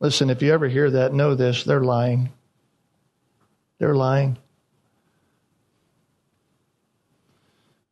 [0.00, 2.30] Listen, if you ever hear that, know this they're lying.
[3.78, 4.38] They're lying.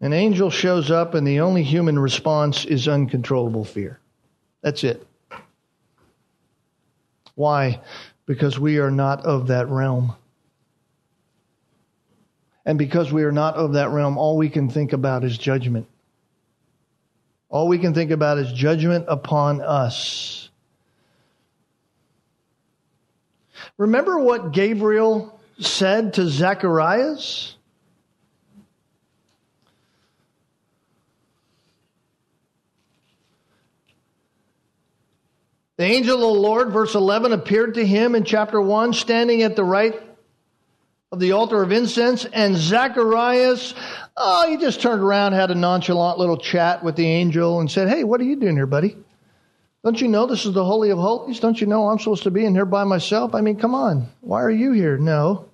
[0.00, 3.98] An angel shows up, and the only human response is uncontrollable fear.
[4.62, 5.07] That's it.
[7.38, 7.80] Why?
[8.26, 10.16] Because we are not of that realm.
[12.66, 15.86] And because we are not of that realm, all we can think about is judgment.
[17.48, 20.50] All we can think about is judgment upon us.
[23.76, 27.54] Remember what Gabriel said to Zacharias?
[35.78, 39.54] The angel of the Lord, verse 11, appeared to him in chapter 1, standing at
[39.54, 39.94] the right
[41.12, 43.74] of the altar of incense, and Zacharias,
[44.16, 47.88] oh, he just turned around, had a nonchalant little chat with the angel, and said,
[47.88, 48.96] Hey, what are you doing here, buddy?
[49.84, 51.38] Don't you know this is the Holy of Holies?
[51.38, 53.36] Don't you know I'm supposed to be in here by myself?
[53.36, 54.08] I mean, come on.
[54.20, 54.98] Why are you here?
[54.98, 55.48] No.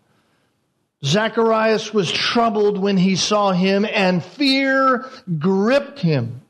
[1.04, 5.04] Zacharias was troubled when he saw him, and fear
[5.38, 6.40] gripped him.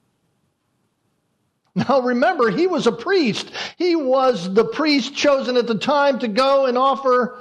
[1.74, 3.50] Now remember, he was a priest.
[3.76, 7.40] He was the priest chosen at the time to go and offer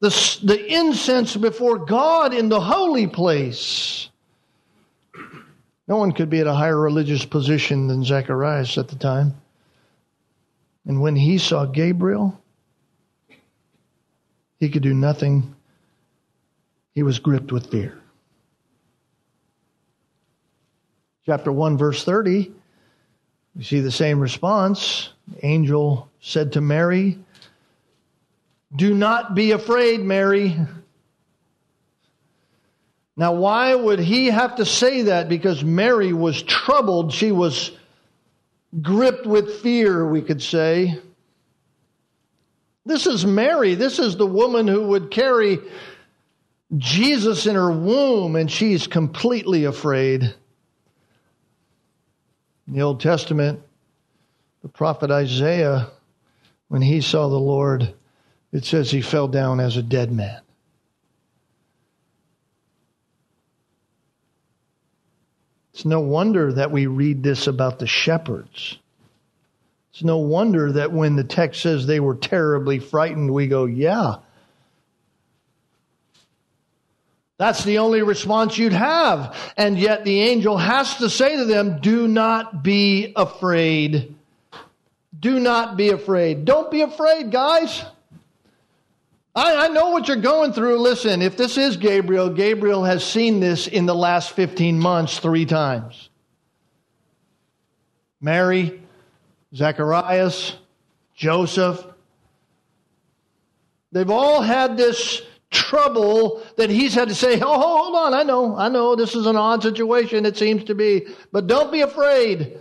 [0.00, 4.08] the, the incense before God in the holy place.
[5.86, 9.34] No one could be at a higher religious position than Zacharias at the time.
[10.84, 12.40] And when he saw Gabriel,
[14.58, 15.54] he could do nothing.
[16.94, 18.01] He was gripped with fear.
[21.24, 22.52] Chapter 1, verse 30,
[23.54, 25.10] we see the same response.
[25.44, 27.16] Angel said to Mary,
[28.74, 30.56] Do not be afraid, Mary.
[33.16, 35.28] Now, why would he have to say that?
[35.28, 37.12] Because Mary was troubled.
[37.12, 37.70] She was
[38.80, 40.98] gripped with fear, we could say.
[42.84, 43.76] This is Mary.
[43.76, 45.60] This is the woman who would carry
[46.76, 50.34] Jesus in her womb, and she's completely afraid.
[52.66, 53.60] In the Old Testament,
[54.62, 55.88] the prophet Isaiah,
[56.68, 57.94] when he saw the Lord,
[58.52, 60.40] it says he fell down as a dead man.
[65.72, 68.78] It's no wonder that we read this about the shepherds.
[69.92, 74.16] It's no wonder that when the text says they were terribly frightened, we go, yeah.
[77.42, 79.36] That's the only response you'd have.
[79.56, 84.14] And yet the angel has to say to them, do not be afraid.
[85.18, 86.44] Do not be afraid.
[86.44, 87.82] Don't be afraid, guys.
[89.34, 90.78] I, I, know what you're going through.
[90.78, 95.44] Listen, if this is Gabriel, Gabriel has seen this in the last 15 months three
[95.44, 96.10] times.
[98.20, 98.80] Mary,
[99.52, 100.54] Zacharias,
[101.16, 101.84] Joseph.
[103.90, 105.22] They've all had this
[105.52, 109.26] trouble that he's had to say, Oh, hold on, I know, I know, this is
[109.26, 112.58] an odd situation, it seems to be, but don't be afraid.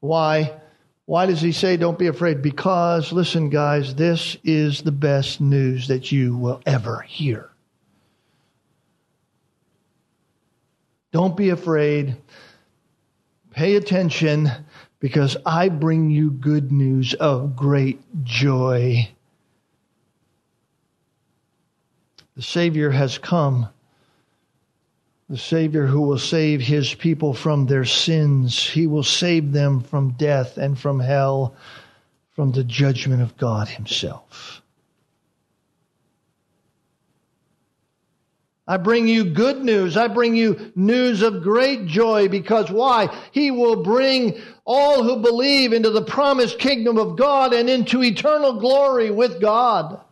[0.00, 0.60] Why?
[1.06, 2.42] Why does he say don't be afraid?
[2.42, 7.50] Because, listen, guys, this is the best news that you will ever hear.
[11.12, 12.16] Don't be afraid.
[13.52, 14.50] Pay attention
[15.00, 19.08] because I bring you good news of great joy.
[22.38, 23.68] The Savior has come
[25.28, 28.64] the Savior who will save his people from their sins.
[28.64, 31.56] He will save them from death and from hell,
[32.36, 34.62] from the judgment of God Himself.
[38.68, 39.96] I bring you good news.
[39.96, 43.12] I bring you news of great joy because why?
[43.32, 48.60] He will bring all who believe into the promised kingdom of God and into eternal
[48.60, 50.04] glory with God.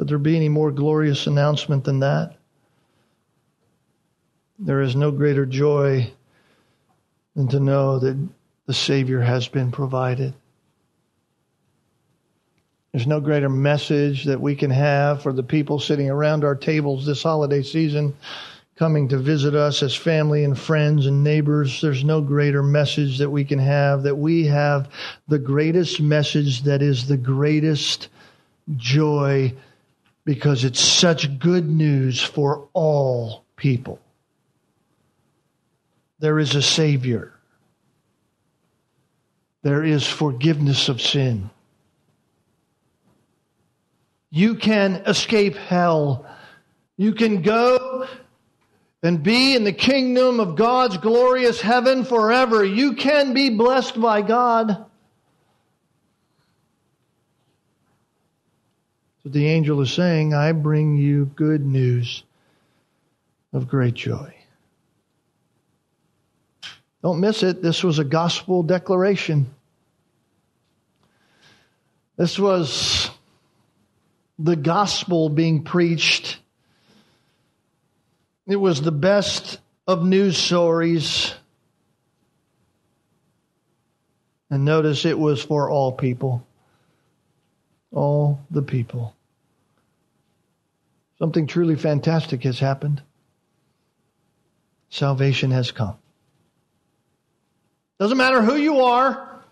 [0.00, 2.34] Could there be any more glorious announcement than that?
[4.58, 6.10] There is no greater joy
[7.36, 8.16] than to know that
[8.64, 10.32] the Savior has been provided.
[12.92, 17.04] There's no greater message that we can have for the people sitting around our tables
[17.04, 18.16] this holiday season,
[18.76, 21.82] coming to visit us as family and friends and neighbors.
[21.82, 24.88] There's no greater message that we can have, that we have
[25.28, 28.08] the greatest message that is the greatest
[28.78, 29.52] joy
[30.24, 33.98] because it's such good news for all people.
[36.18, 37.32] There is a Savior.
[39.62, 41.50] There is forgiveness of sin.
[44.30, 46.26] You can escape hell.
[46.96, 48.06] You can go
[49.02, 52.64] and be in the kingdom of God's glorious heaven forever.
[52.64, 54.84] You can be blessed by God.
[59.30, 62.24] So the angel is saying, I bring you good news
[63.52, 64.34] of great joy.
[67.04, 67.62] Don't miss it.
[67.62, 69.46] This was a gospel declaration.
[72.16, 73.08] This was
[74.36, 76.40] the gospel being preached.
[78.48, 81.32] It was the best of news stories.
[84.50, 86.44] And notice it was for all people
[87.92, 89.14] all the people.
[91.20, 93.02] Something truly fantastic has happened.
[94.88, 95.96] Salvation has come.
[97.98, 99.42] Doesn't matter who you are.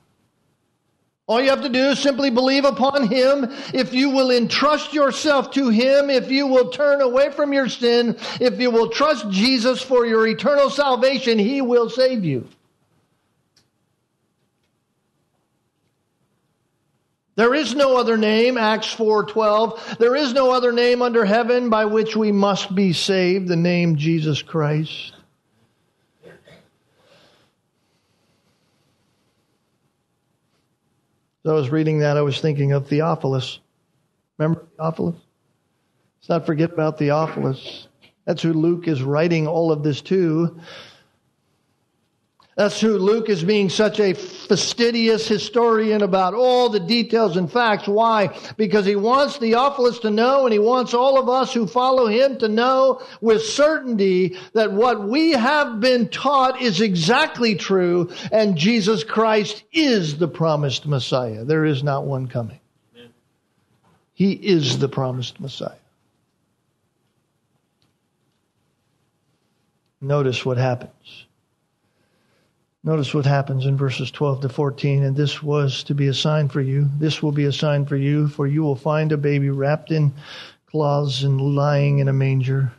[1.26, 3.48] All you have to do is simply believe upon Him.
[3.74, 8.16] If you will entrust yourself to Him, if you will turn away from your sin,
[8.40, 12.48] if you will trust Jesus for your eternal salvation, He will save you.
[17.38, 19.98] There is no other name, Acts 4:12.
[19.98, 23.94] There is no other name under heaven by which we must be saved, the name
[23.94, 25.12] Jesus Christ.
[26.24, 26.32] As
[31.46, 33.60] I was reading that, I was thinking of Theophilus.
[34.36, 35.14] Remember Theophilus?
[36.18, 37.86] Let's not forget about Theophilus.
[38.24, 40.58] That's who Luke is writing all of this to.
[42.58, 47.86] That's who Luke is being such a fastidious historian about all the details and facts.
[47.86, 48.36] Why?
[48.56, 52.36] Because he wants Theophilus to know and he wants all of us who follow him
[52.38, 59.04] to know with certainty that what we have been taught is exactly true and Jesus
[59.04, 61.44] Christ is the promised Messiah.
[61.44, 62.58] There is not one coming.
[64.14, 65.78] He is the promised Messiah.
[70.00, 71.27] Notice what happens.
[72.88, 75.04] Notice what happens in verses 12 to 14.
[75.04, 76.88] And this was to be a sign for you.
[76.96, 80.14] This will be a sign for you, for you will find a baby wrapped in
[80.64, 82.72] cloths and lying in a manger.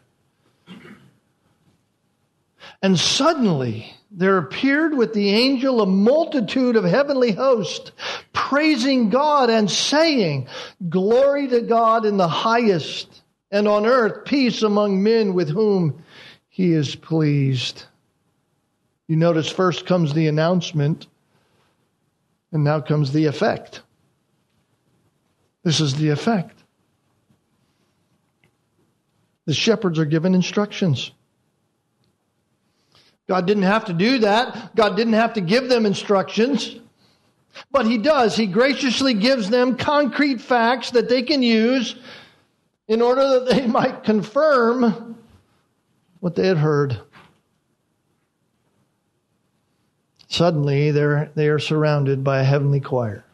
[2.82, 7.91] And suddenly there appeared with the angel a multitude of heavenly hosts,
[8.34, 10.47] praising God and saying,
[10.89, 16.03] Glory to God in the highest, and on earth peace among men with whom
[16.47, 17.84] he is pleased.
[19.10, 21.07] You notice first comes the announcement,
[22.51, 23.82] and now comes the effect.
[25.64, 26.64] This is the effect.
[29.47, 31.10] The shepherds are given instructions.
[33.28, 34.76] God didn't have to do that.
[34.76, 36.76] God didn't have to give them instructions.
[37.72, 38.36] But He does.
[38.36, 41.95] He graciously gives them concrete facts that they can use
[42.88, 45.18] in order that they might confirm
[46.20, 47.01] what they had heard.
[50.30, 53.26] Suddenly, they're, they are surrounded by a heavenly choir.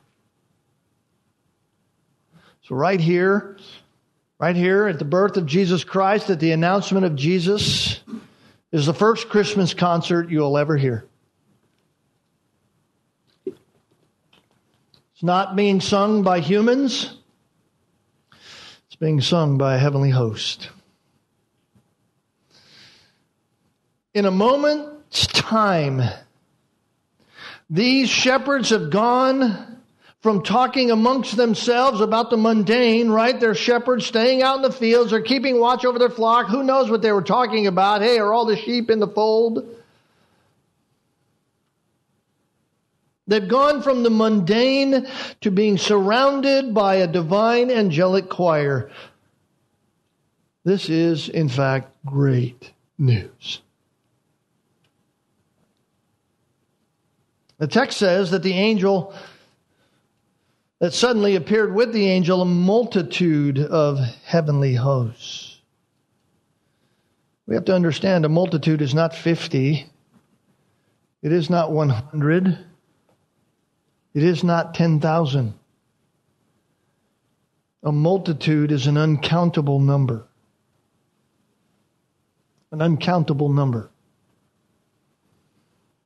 [2.63, 3.57] So, right here,
[4.39, 7.99] right here at the birth of Jesus Christ, at the announcement of Jesus,
[8.71, 11.05] is the first Christmas concert you'll ever hear.
[13.45, 17.17] It's not being sung by humans,
[18.87, 20.69] it's being sung by a heavenly host.
[24.13, 26.01] In a moment's time,
[27.69, 29.81] these shepherds have gone
[30.21, 33.39] from talking amongst themselves about the mundane, right?
[33.39, 36.47] They're shepherds staying out in the fields, they're keeping watch over their flock.
[36.47, 38.01] Who knows what they were talking about?
[38.01, 39.75] Hey, are all the sheep in the fold?
[43.27, 45.07] They've gone from the mundane
[45.41, 48.91] to being surrounded by a divine angelic choir.
[50.63, 53.61] This is, in fact, great news.
[57.57, 59.13] The text says that the angel
[60.79, 65.61] that suddenly appeared with the angel a multitude of heavenly hosts.
[67.47, 69.87] We have to understand a multitude is not 50.
[71.21, 72.57] It is not 100.
[74.13, 75.53] It is not 10,000.
[77.83, 80.27] A multitude is an uncountable number.
[82.71, 83.91] An uncountable number.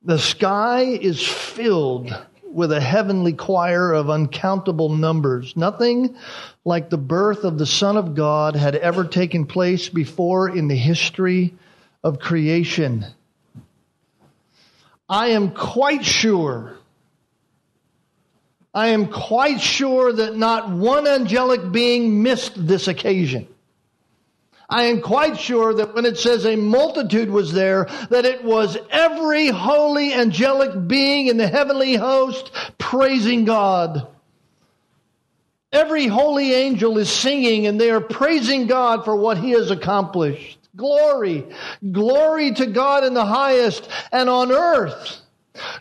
[0.02, 2.10] The sky is filled
[2.42, 5.54] with a heavenly choir of uncountable numbers.
[5.56, 6.16] Nothing
[6.64, 10.76] like the birth of the Son of God had ever taken place before in the
[10.76, 11.54] history
[12.02, 13.04] of creation.
[15.06, 16.78] I am quite sure,
[18.72, 23.48] I am quite sure that not one angelic being missed this occasion.
[24.70, 28.78] I am quite sure that when it says a multitude was there, that it was
[28.90, 34.06] every holy angelic being in the heavenly host praising God.
[35.72, 40.58] Every holy angel is singing and they are praising God for what he has accomplished.
[40.76, 41.46] Glory,
[41.90, 45.20] glory to God in the highest and on earth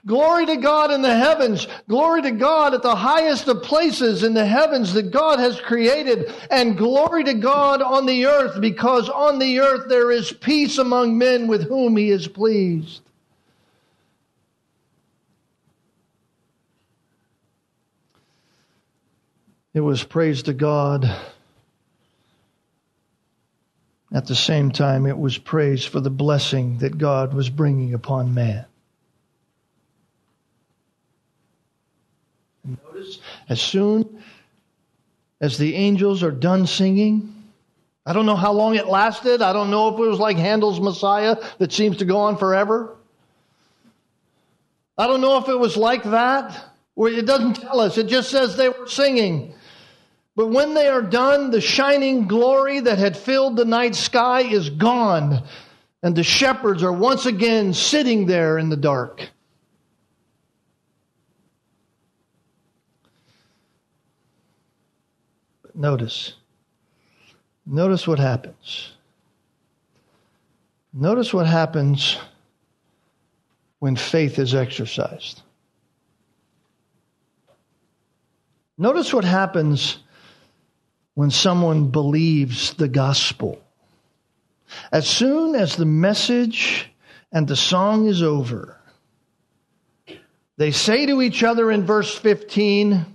[0.06, 1.68] Glory to God in the heavens.
[1.88, 6.34] Glory to God at the highest of places in the heavens that God has created.
[6.50, 11.18] And glory to God on the earth because on the earth there is peace among
[11.18, 13.02] men with whom he is pleased.
[19.74, 21.16] It was praise to God.
[24.12, 28.34] At the same time, it was praise for the blessing that God was bringing upon
[28.34, 28.66] man.
[32.66, 34.24] Notice, as soon
[35.42, 37.36] as the angels are done singing,
[38.06, 39.42] I don't know how long it lasted.
[39.42, 42.96] I don't know if it was like Handel's Messiah that seems to go on forever.
[44.98, 47.98] I don't know if it was like that, where it doesn't tell us.
[47.98, 49.54] It just says they were singing.
[50.36, 54.70] But when they are done, the shining glory that had filled the night sky is
[54.70, 55.44] gone,
[56.04, 59.30] and the shepherds are once again sitting there in the dark.
[65.76, 66.34] Notice.
[67.66, 68.94] Notice what happens.
[70.94, 72.18] Notice what happens
[73.80, 75.42] when faith is exercised.
[78.78, 80.00] Notice what happens
[81.14, 83.62] when someone believes the gospel.
[84.92, 86.90] As soon as the message
[87.32, 88.80] and the song is over,
[90.58, 93.06] they say to each other in verse 15,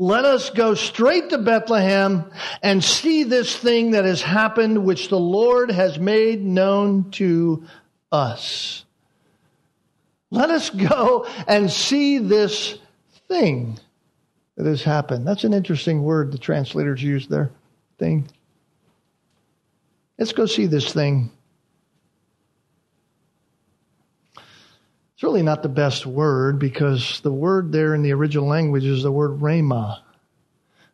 [0.00, 2.32] let us go straight to Bethlehem
[2.62, 7.66] and see this thing that has happened, which the Lord has made known to
[8.10, 8.86] us.
[10.30, 12.78] Let us go and see this
[13.28, 13.78] thing
[14.56, 15.26] that has happened.
[15.26, 17.50] That's an interesting word the translators use there.
[17.98, 18.26] Thing.
[20.18, 21.30] Let's go see this thing.
[25.20, 29.02] It's really not the best word because the word there in the original language is
[29.02, 29.98] the word rhema.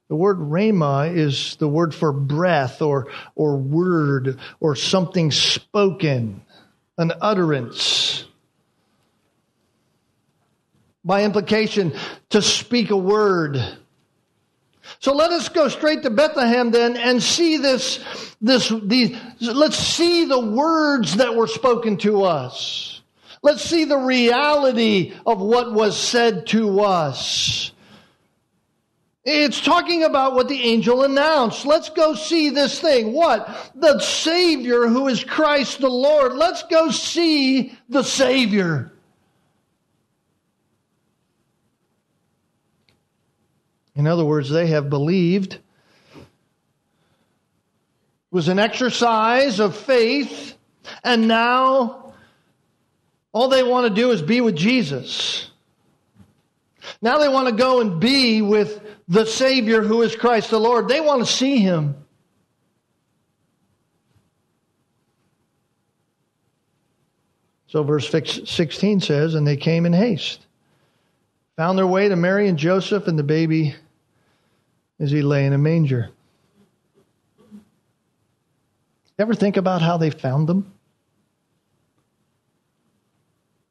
[0.08, 3.06] The word rhema is the word for breath or,
[3.36, 6.42] or word or something spoken,
[6.98, 8.24] an utterance.
[11.04, 11.92] By implication,
[12.30, 13.60] to speak a word.
[14.98, 18.04] So let us go straight to Bethlehem then and see this,
[18.40, 22.95] this, these, let's see the words that were spoken to us.
[23.46, 27.70] Let's see the reality of what was said to us.
[29.24, 31.64] It's talking about what the angel announced.
[31.64, 33.12] Let's go see this thing.
[33.12, 33.70] What?
[33.76, 36.32] The Savior who is Christ the Lord.
[36.32, 38.90] Let's go see the Savior.
[43.94, 45.52] In other words, they have believed.
[45.52, 45.60] It
[48.32, 50.56] was an exercise of faith,
[51.04, 52.05] and now
[53.36, 55.50] all they want to do is be with Jesus.
[57.02, 60.88] Now they want to go and be with the Savior who is Christ the Lord.
[60.88, 61.96] They want to see Him.
[67.66, 70.46] So, verse 16 says, And they came in haste,
[71.58, 73.74] found their way to Mary and Joseph and the baby
[74.98, 76.08] as he lay in a manger.
[79.18, 80.72] Ever think about how they found them?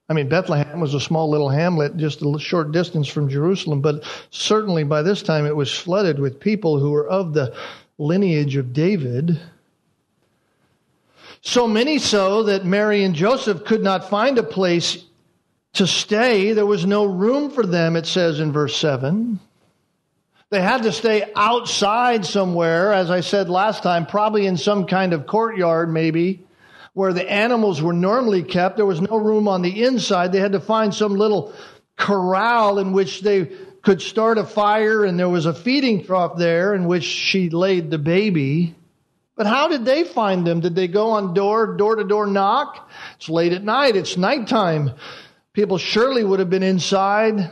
[0.08, 4.04] I mean, Bethlehem was a small little hamlet just a short distance from Jerusalem, but
[4.30, 7.56] certainly by this time it was flooded with people who were of the
[7.98, 9.40] lineage of David.
[11.42, 15.04] So many so that Mary and Joseph could not find a place
[15.74, 16.54] to stay.
[16.54, 19.40] There was no room for them, it says in verse 7.
[20.52, 25.14] They had to stay outside somewhere, as I said last time, probably in some kind
[25.14, 26.45] of courtyard, maybe
[26.96, 28.78] where the animals were normally kept.
[28.78, 30.32] There was no room on the inside.
[30.32, 31.54] They had to find some little
[31.98, 36.74] corral in which they could start a fire, and there was a feeding trough there
[36.74, 38.76] in which she laid the baby.
[39.36, 40.62] But how did they find them?
[40.62, 42.90] Did they go on door, door to door knock?
[43.18, 43.98] It's late at night.
[43.98, 44.92] It's nighttime.
[45.52, 47.52] People surely would have been inside.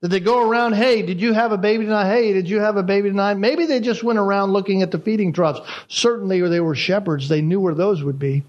[0.00, 2.08] Did they go around, hey, did you have a baby tonight?
[2.08, 3.34] Hey, did you have a baby tonight?
[3.34, 5.60] Maybe they just went around looking at the feeding troughs.
[5.88, 7.28] Certainly they were shepherds.
[7.28, 8.44] They knew where those would be.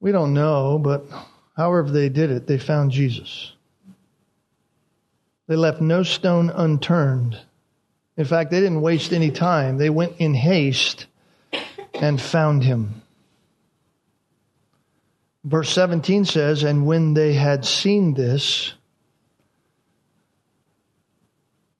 [0.00, 1.06] We don't know, but
[1.56, 3.52] however they did it, they found Jesus.
[5.46, 7.38] They left no stone unturned.
[8.16, 9.76] In fact, they didn't waste any time.
[9.76, 11.06] They went in haste
[11.94, 13.02] and found him.
[15.44, 18.74] Verse 17 says, And when they had seen this,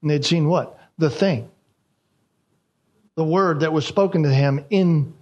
[0.01, 0.79] and they'd seen what?
[0.99, 1.51] The thing.
[3.17, 5.15] The word that was spoken to him in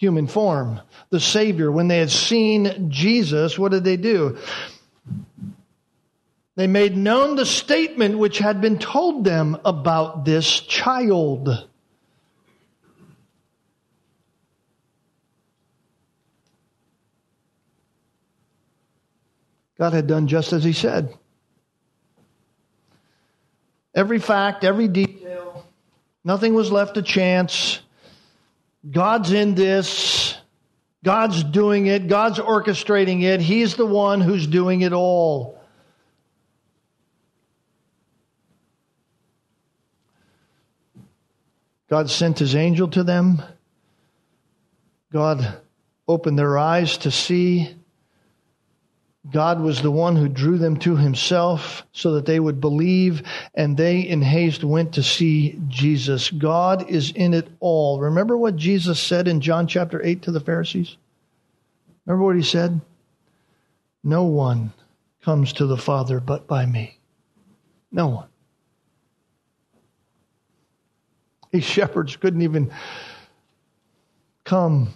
[0.00, 0.80] human form,
[1.10, 1.70] the Savior.
[1.70, 4.38] When they had seen Jesus, what did they do?
[6.56, 11.68] They made known the statement which had been told them about this child.
[19.78, 21.12] God had done just as He said.
[23.94, 25.66] Every fact, every detail,
[26.24, 27.80] nothing was left to chance.
[28.88, 30.36] God's in this.
[31.04, 32.08] God's doing it.
[32.08, 33.40] God's orchestrating it.
[33.40, 35.58] He's the one who's doing it all.
[41.88, 43.42] God sent his angel to them.
[45.12, 45.60] God
[46.06, 47.74] opened their eyes to see.
[49.28, 53.22] God was the one who drew them to himself so that they would believe,
[53.54, 56.30] and they in haste went to see Jesus.
[56.30, 58.00] God is in it all.
[58.00, 60.96] Remember what Jesus said in John chapter 8 to the Pharisees?
[62.06, 62.80] Remember what he said?
[64.02, 64.72] No one
[65.22, 66.98] comes to the Father but by me.
[67.92, 68.28] No one.
[71.50, 72.72] These shepherds couldn't even
[74.44, 74.94] come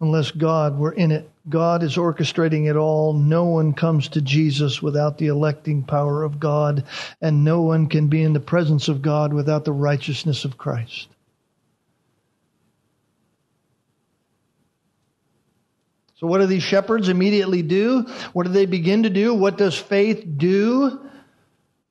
[0.00, 1.29] unless God were in it.
[1.48, 3.14] God is orchestrating it all.
[3.14, 6.84] No one comes to Jesus without the electing power of God,
[7.20, 11.08] and no one can be in the presence of God without the righteousness of Christ.
[16.16, 18.02] So, what do these shepherds immediately do?
[18.34, 19.32] What do they begin to do?
[19.32, 21.00] What does faith do?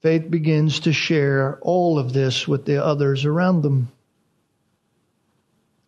[0.02, 3.92] Faith begins to share all of this with the others around them.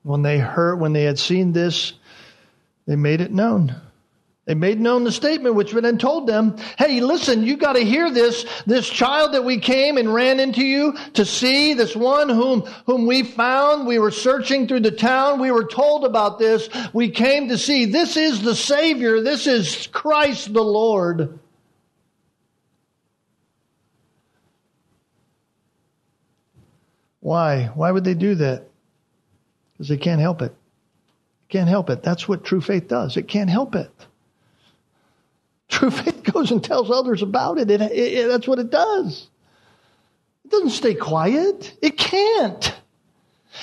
[0.01, 1.93] When they heard, when they had seen this,
[2.91, 3.73] they made it known.
[4.43, 8.11] They made known the statement which then told them, hey, listen, you got to hear
[8.11, 8.45] this.
[8.65, 13.05] This child that we came and ran into you to see, this one whom, whom
[13.05, 17.47] we found, we were searching through the town, we were told about this, we came
[17.47, 17.85] to see.
[17.85, 21.39] This is the Savior, this is Christ the Lord.
[27.21, 27.71] Why?
[27.73, 28.67] Why would they do that?
[29.71, 30.53] Because they can't help it.
[31.51, 32.01] Can't help it.
[32.01, 33.17] That's what true faith does.
[33.17, 33.91] It can't help it.
[35.67, 37.69] True faith goes and tells others about it.
[37.69, 38.27] It, it, it.
[38.29, 39.27] That's what it does.
[40.45, 41.77] It doesn't stay quiet.
[41.81, 42.73] It can't.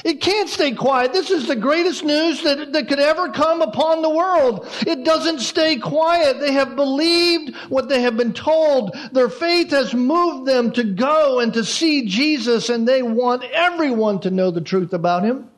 [0.05, 1.15] It can't stay quiet.
[1.15, 4.69] This is the greatest news that, that could ever come upon the world.
[4.87, 6.41] It doesn't stay quiet.
[6.41, 8.95] They have believed what they have been told.
[9.13, 14.21] Their faith has moved them to go and to see Jesus, and they want everyone
[14.21, 15.49] to know the truth about him.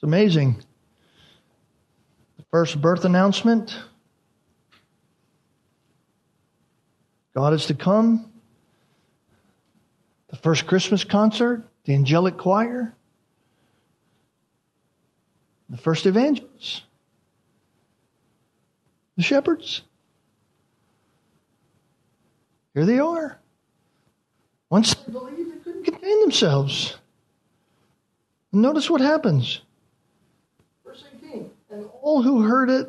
[0.00, 0.56] It's amazing.
[2.38, 3.78] The first birth announcement
[7.34, 8.32] God is to come.
[10.28, 12.94] The first Christmas concert, the angelic choir,
[15.68, 16.80] the first evangelists,
[19.18, 19.82] the shepherds.
[22.72, 23.38] Here they are.
[24.70, 26.96] Once they believed, they couldn't contain themselves.
[28.50, 29.60] Notice what happens.
[31.70, 32.88] And all who heard it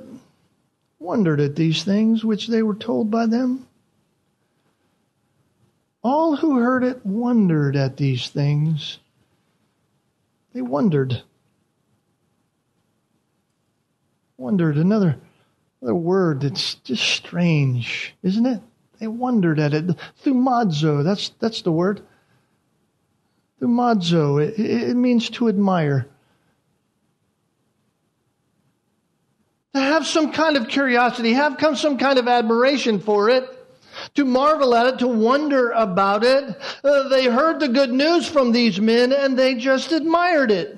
[0.98, 3.68] wondered at these things which they were told by them.
[6.04, 8.98] All who heard it wondered at these things.
[10.54, 11.22] They wondered.
[14.38, 15.18] Wondered, another,
[15.80, 18.62] another word that's just strange, isn't it?
[19.00, 19.86] They wondered at it.
[20.24, 22.02] thaumazo, that's, that's the word.
[23.62, 26.08] thaumazo, it, it means to admire.
[29.74, 33.48] To have some kind of curiosity, have come some kind of admiration for it,
[34.16, 36.56] to marvel at it, to wonder about it.
[36.84, 40.78] Uh, they heard the good news from these men and they just admired it.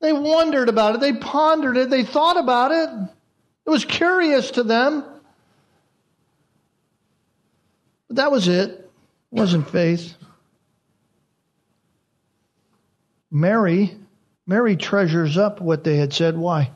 [0.00, 2.88] They wondered about it, they pondered it, they thought about it.
[3.66, 5.04] It was curious to them.
[8.06, 8.70] But that was it.
[8.70, 8.88] It
[9.30, 10.14] wasn't faith.
[13.30, 13.94] Mary,
[14.46, 16.38] Mary treasures up what they had said.
[16.38, 16.70] Why?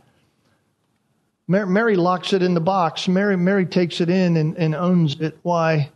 [1.52, 3.08] Mary locks it in the box.
[3.08, 5.38] Mary, Mary takes it in and, and owns it.
[5.42, 5.90] Why?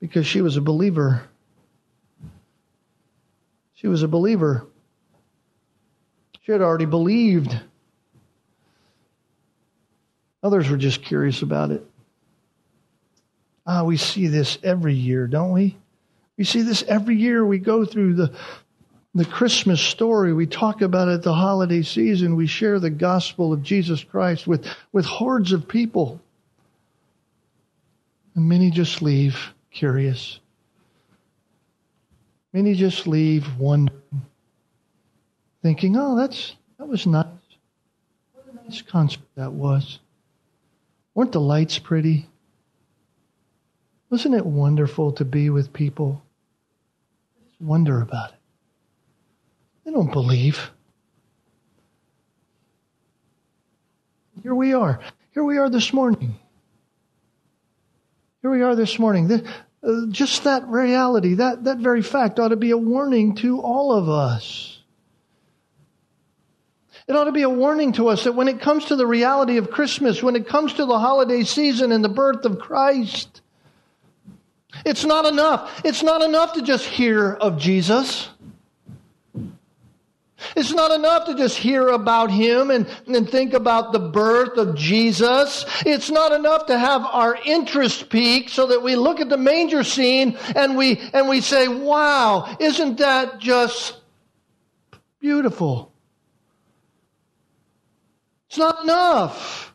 [0.00, 1.22] Because she was a believer.
[3.74, 4.66] She was a believer.
[6.40, 7.60] She had already believed.
[10.42, 11.84] Others were just curious about it.
[13.66, 15.76] Ah, we see this every year, don't we?
[16.38, 17.44] We see this every year.
[17.44, 18.32] We go through the
[19.14, 22.36] the Christmas story, we talk about it the holiday season.
[22.36, 26.20] We share the gospel of Jesus Christ with, with hordes of people.
[28.36, 30.38] And many just leave curious.
[32.52, 34.00] Many just leave wondering,
[35.62, 37.26] thinking, oh, that's, that was nice.
[38.32, 39.98] What a nice concert that was.
[41.14, 42.28] Weren't the lights pretty?
[44.08, 46.22] Wasn't it wonderful to be with people?
[47.44, 48.39] Just wonder about it.
[49.90, 50.70] They don't believe.
[54.40, 55.00] Here we are.
[55.32, 56.36] Here we are this morning.
[58.40, 59.28] Here we are this morning.
[59.82, 63.90] Uh, just that reality, that, that very fact ought to be a warning to all
[63.90, 64.78] of us.
[67.08, 69.56] It ought to be a warning to us that when it comes to the reality
[69.56, 73.42] of Christmas, when it comes to the holiday season and the birth of Christ,
[74.86, 75.80] it's not enough.
[75.84, 78.28] It's not enough to just hear of Jesus.
[80.56, 84.74] It's not enough to just hear about him and, and think about the birth of
[84.74, 85.64] Jesus.
[85.86, 89.84] It's not enough to have our interest peak so that we look at the manger
[89.84, 93.96] scene and we, and we say, wow, isn't that just
[95.20, 95.92] beautiful?
[98.48, 99.72] It's not enough.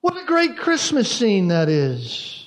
[0.00, 2.45] What a great Christmas scene that is.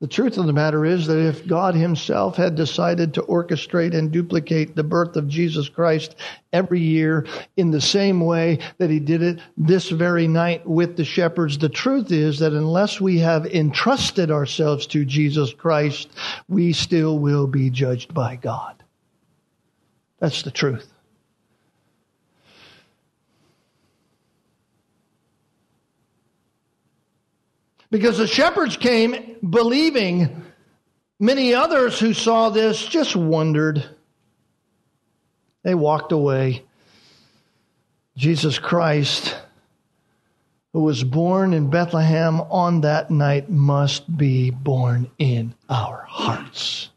[0.00, 4.12] The truth of the matter is that if God Himself had decided to orchestrate and
[4.12, 6.14] duplicate the birth of Jesus Christ
[6.52, 7.26] every year
[7.56, 11.68] in the same way that He did it this very night with the shepherds, the
[11.68, 16.10] truth is that unless we have entrusted ourselves to Jesus Christ,
[16.46, 18.80] we still will be judged by God.
[20.20, 20.92] That's the truth.
[27.90, 30.44] Because the shepherds came believing.
[31.18, 33.84] Many others who saw this just wondered.
[35.62, 36.64] They walked away.
[38.16, 39.36] Jesus Christ,
[40.72, 46.90] who was born in Bethlehem on that night, must be born in our hearts.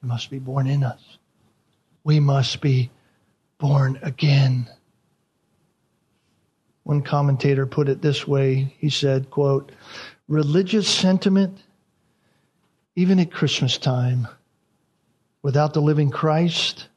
[0.00, 1.18] He must be born in us.
[2.04, 2.90] We must be
[3.58, 4.68] born again.
[6.84, 8.74] One commentator put it this way.
[8.78, 9.72] He said, quote,
[10.28, 11.58] religious sentiment,
[12.96, 14.26] even at Christmas time,
[15.42, 16.88] without the living Christ,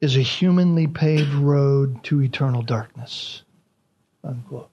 [0.00, 3.42] is a humanly paved road to eternal darkness.
[4.22, 4.70] Unquote.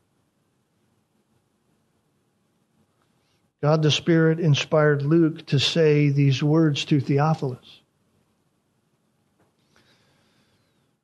[3.62, 7.80] God the Spirit inspired Luke to say these words to Theophilus.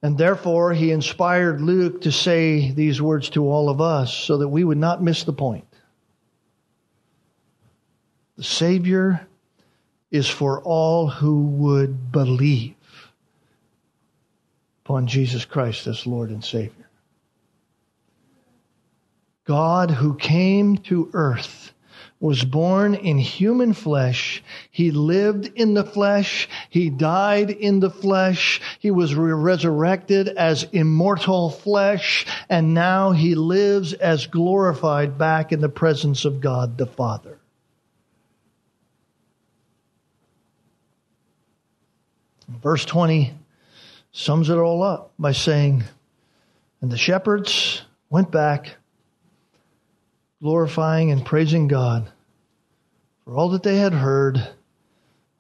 [0.02, 4.48] And therefore, he inspired Luke to say these words to all of us so that
[4.48, 5.66] we would not miss the point.
[8.38, 9.28] The Savior
[10.10, 12.76] is for all who would believe
[14.86, 16.90] upon Jesus Christ as Lord and Savior.
[19.44, 21.74] God who came to earth
[22.20, 24.44] was born in human flesh.
[24.72, 26.50] He lived in the flesh.
[26.70, 28.60] He died in the flesh.
[28.80, 32.26] He was resurrected as immortal flesh.
[32.50, 37.40] And now he lives as glorified back in the presence of God the Father.
[42.50, 43.34] Verse 20
[44.12, 45.84] sums it all up by saying,
[46.82, 48.76] And the shepherds went back
[50.42, 52.10] glorifying and praising God
[53.24, 54.48] for all that they had heard,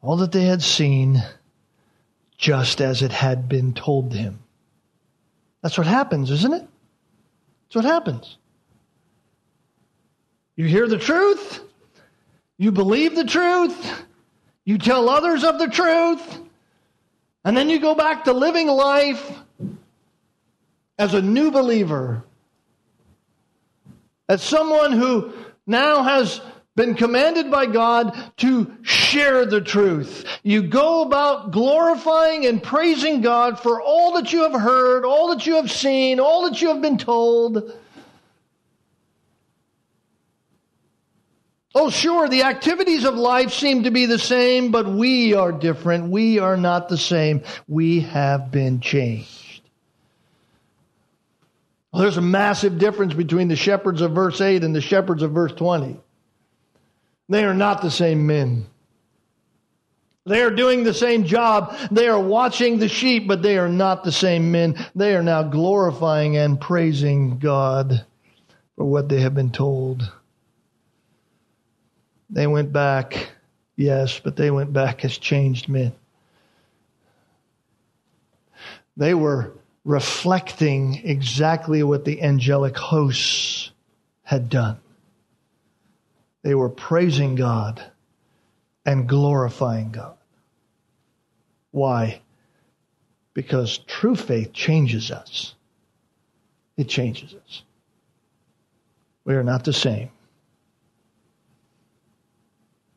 [0.02, 1.24] all that they had seen,
[2.38, 4.40] just as it had been told them.
[5.62, 6.68] That's what happens, isn't it?
[7.68, 8.38] That's what happens.
[10.56, 11.62] You hear the truth,
[12.58, 14.04] you believe the truth,
[14.66, 16.40] you tell others of the truth,
[17.46, 19.32] and then you go back to living life
[20.98, 22.24] as a new believer
[24.30, 25.34] as someone who
[25.66, 26.40] now has
[26.76, 30.26] been commanded by God to share the truth.
[30.44, 35.46] You go about glorifying and praising God for all that you have heard, all that
[35.46, 37.74] you have seen, all that you have been told.
[41.76, 46.12] Oh, sure, the activities of life seem to be the same, but we are different.
[46.12, 47.44] We are not the same.
[47.68, 49.49] We have been changed.
[52.00, 55.34] Well, there's a massive difference between the shepherds of verse 8 and the shepherds of
[55.34, 56.00] verse 20.
[57.28, 58.68] They are not the same men.
[60.26, 61.76] They are doing the same job.
[61.92, 64.78] They are watching the sheep, but they are not the same men.
[64.96, 68.06] They are now glorifying and praising God
[68.78, 70.10] for what they have been told.
[72.30, 73.32] They went back,
[73.76, 75.92] yes, but they went back as changed men.
[78.96, 79.59] They were
[79.90, 83.72] reflecting exactly what the angelic hosts
[84.22, 84.78] had done.
[86.44, 87.84] They were praising God
[88.86, 90.16] and glorifying God.
[91.72, 92.22] Why?
[93.34, 95.56] Because true faith changes us.
[96.78, 97.64] It changes us.
[99.26, 100.12] We are not the same.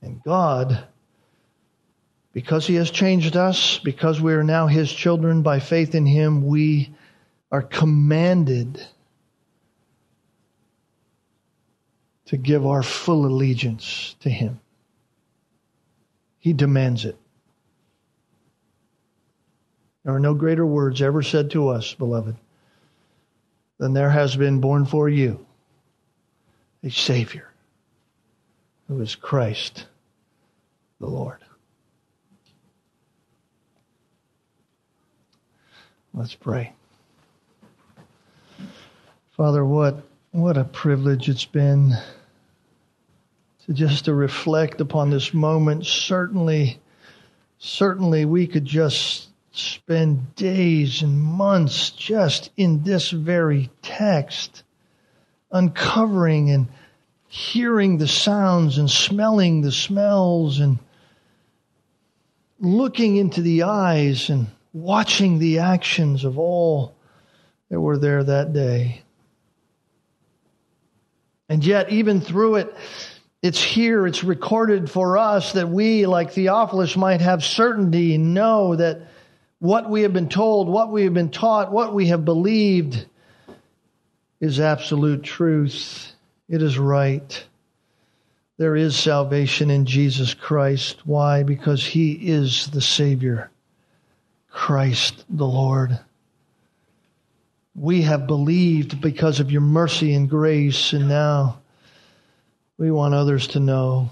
[0.02, 0.84] And God
[2.32, 6.46] because he has changed us, because we are now his children by faith in him,
[6.46, 6.94] we
[7.50, 8.82] are commanded
[12.26, 14.58] to give our full allegiance to him.
[16.38, 17.16] He demands it.
[20.04, 22.36] There are no greater words ever said to us, beloved,
[23.78, 25.46] than there has been born for you
[26.82, 27.48] a Savior
[28.88, 29.86] who is Christ
[30.98, 31.38] the Lord.
[36.14, 36.74] Let's pray.
[39.30, 41.94] Father, what what a privilege it's been
[43.64, 45.86] to just to reflect upon this moment.
[45.86, 46.78] Certainly,
[47.58, 54.64] certainly we could just spend days and months just in this very text,
[55.50, 56.68] uncovering and
[57.26, 60.78] hearing the sounds and smelling the smells and
[62.60, 66.94] looking into the eyes and watching the actions of all
[67.70, 69.02] that were there that day.
[71.48, 72.74] And yet, even through it,
[73.42, 79.08] it's here, it's recorded for us that we, like Theophilus, might have certainty, know that
[79.58, 83.04] what we have been told, what we have been taught, what we have believed
[84.40, 86.12] is absolute truth.
[86.48, 87.44] It is right.
[88.58, 91.06] There is salvation in Jesus Christ.
[91.06, 91.42] Why?
[91.42, 93.50] Because He is the Savior,
[94.52, 95.98] Christ the Lord.
[97.74, 101.62] We have believed because of your mercy and grace, and now
[102.76, 104.10] we want others to know.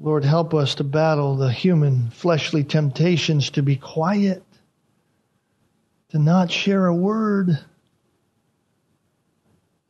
[0.00, 4.44] Lord, help us to battle the human fleshly temptations to be quiet,
[6.10, 7.58] to not share a word.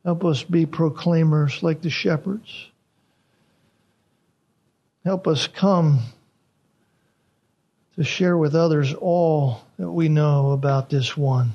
[0.05, 2.69] Help us be proclaimers like the shepherds.
[5.03, 5.99] Help us come
[7.99, 11.51] to share with others all that we know about this one.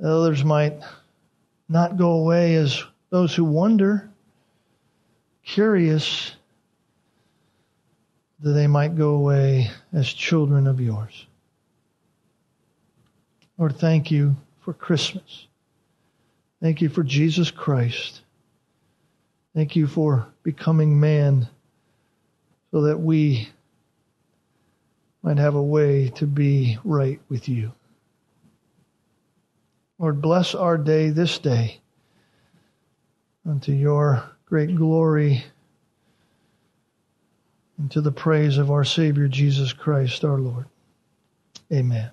[0.00, 0.80] That others might
[1.68, 4.08] not go away as those who wonder,
[5.44, 6.34] curious,
[8.40, 11.26] that they might go away as children of yours.
[13.58, 15.46] Lord, thank you for Christmas.
[16.62, 18.22] Thank you for Jesus Christ.
[19.54, 21.50] Thank you for becoming man
[22.70, 23.50] so that we
[25.22, 27.72] might have a way to be right with you.
[29.98, 31.80] Lord, bless our day this day
[33.48, 35.44] unto your great glory
[37.78, 40.66] and to the praise of our Savior Jesus Christ our Lord.
[41.72, 42.10] Amen.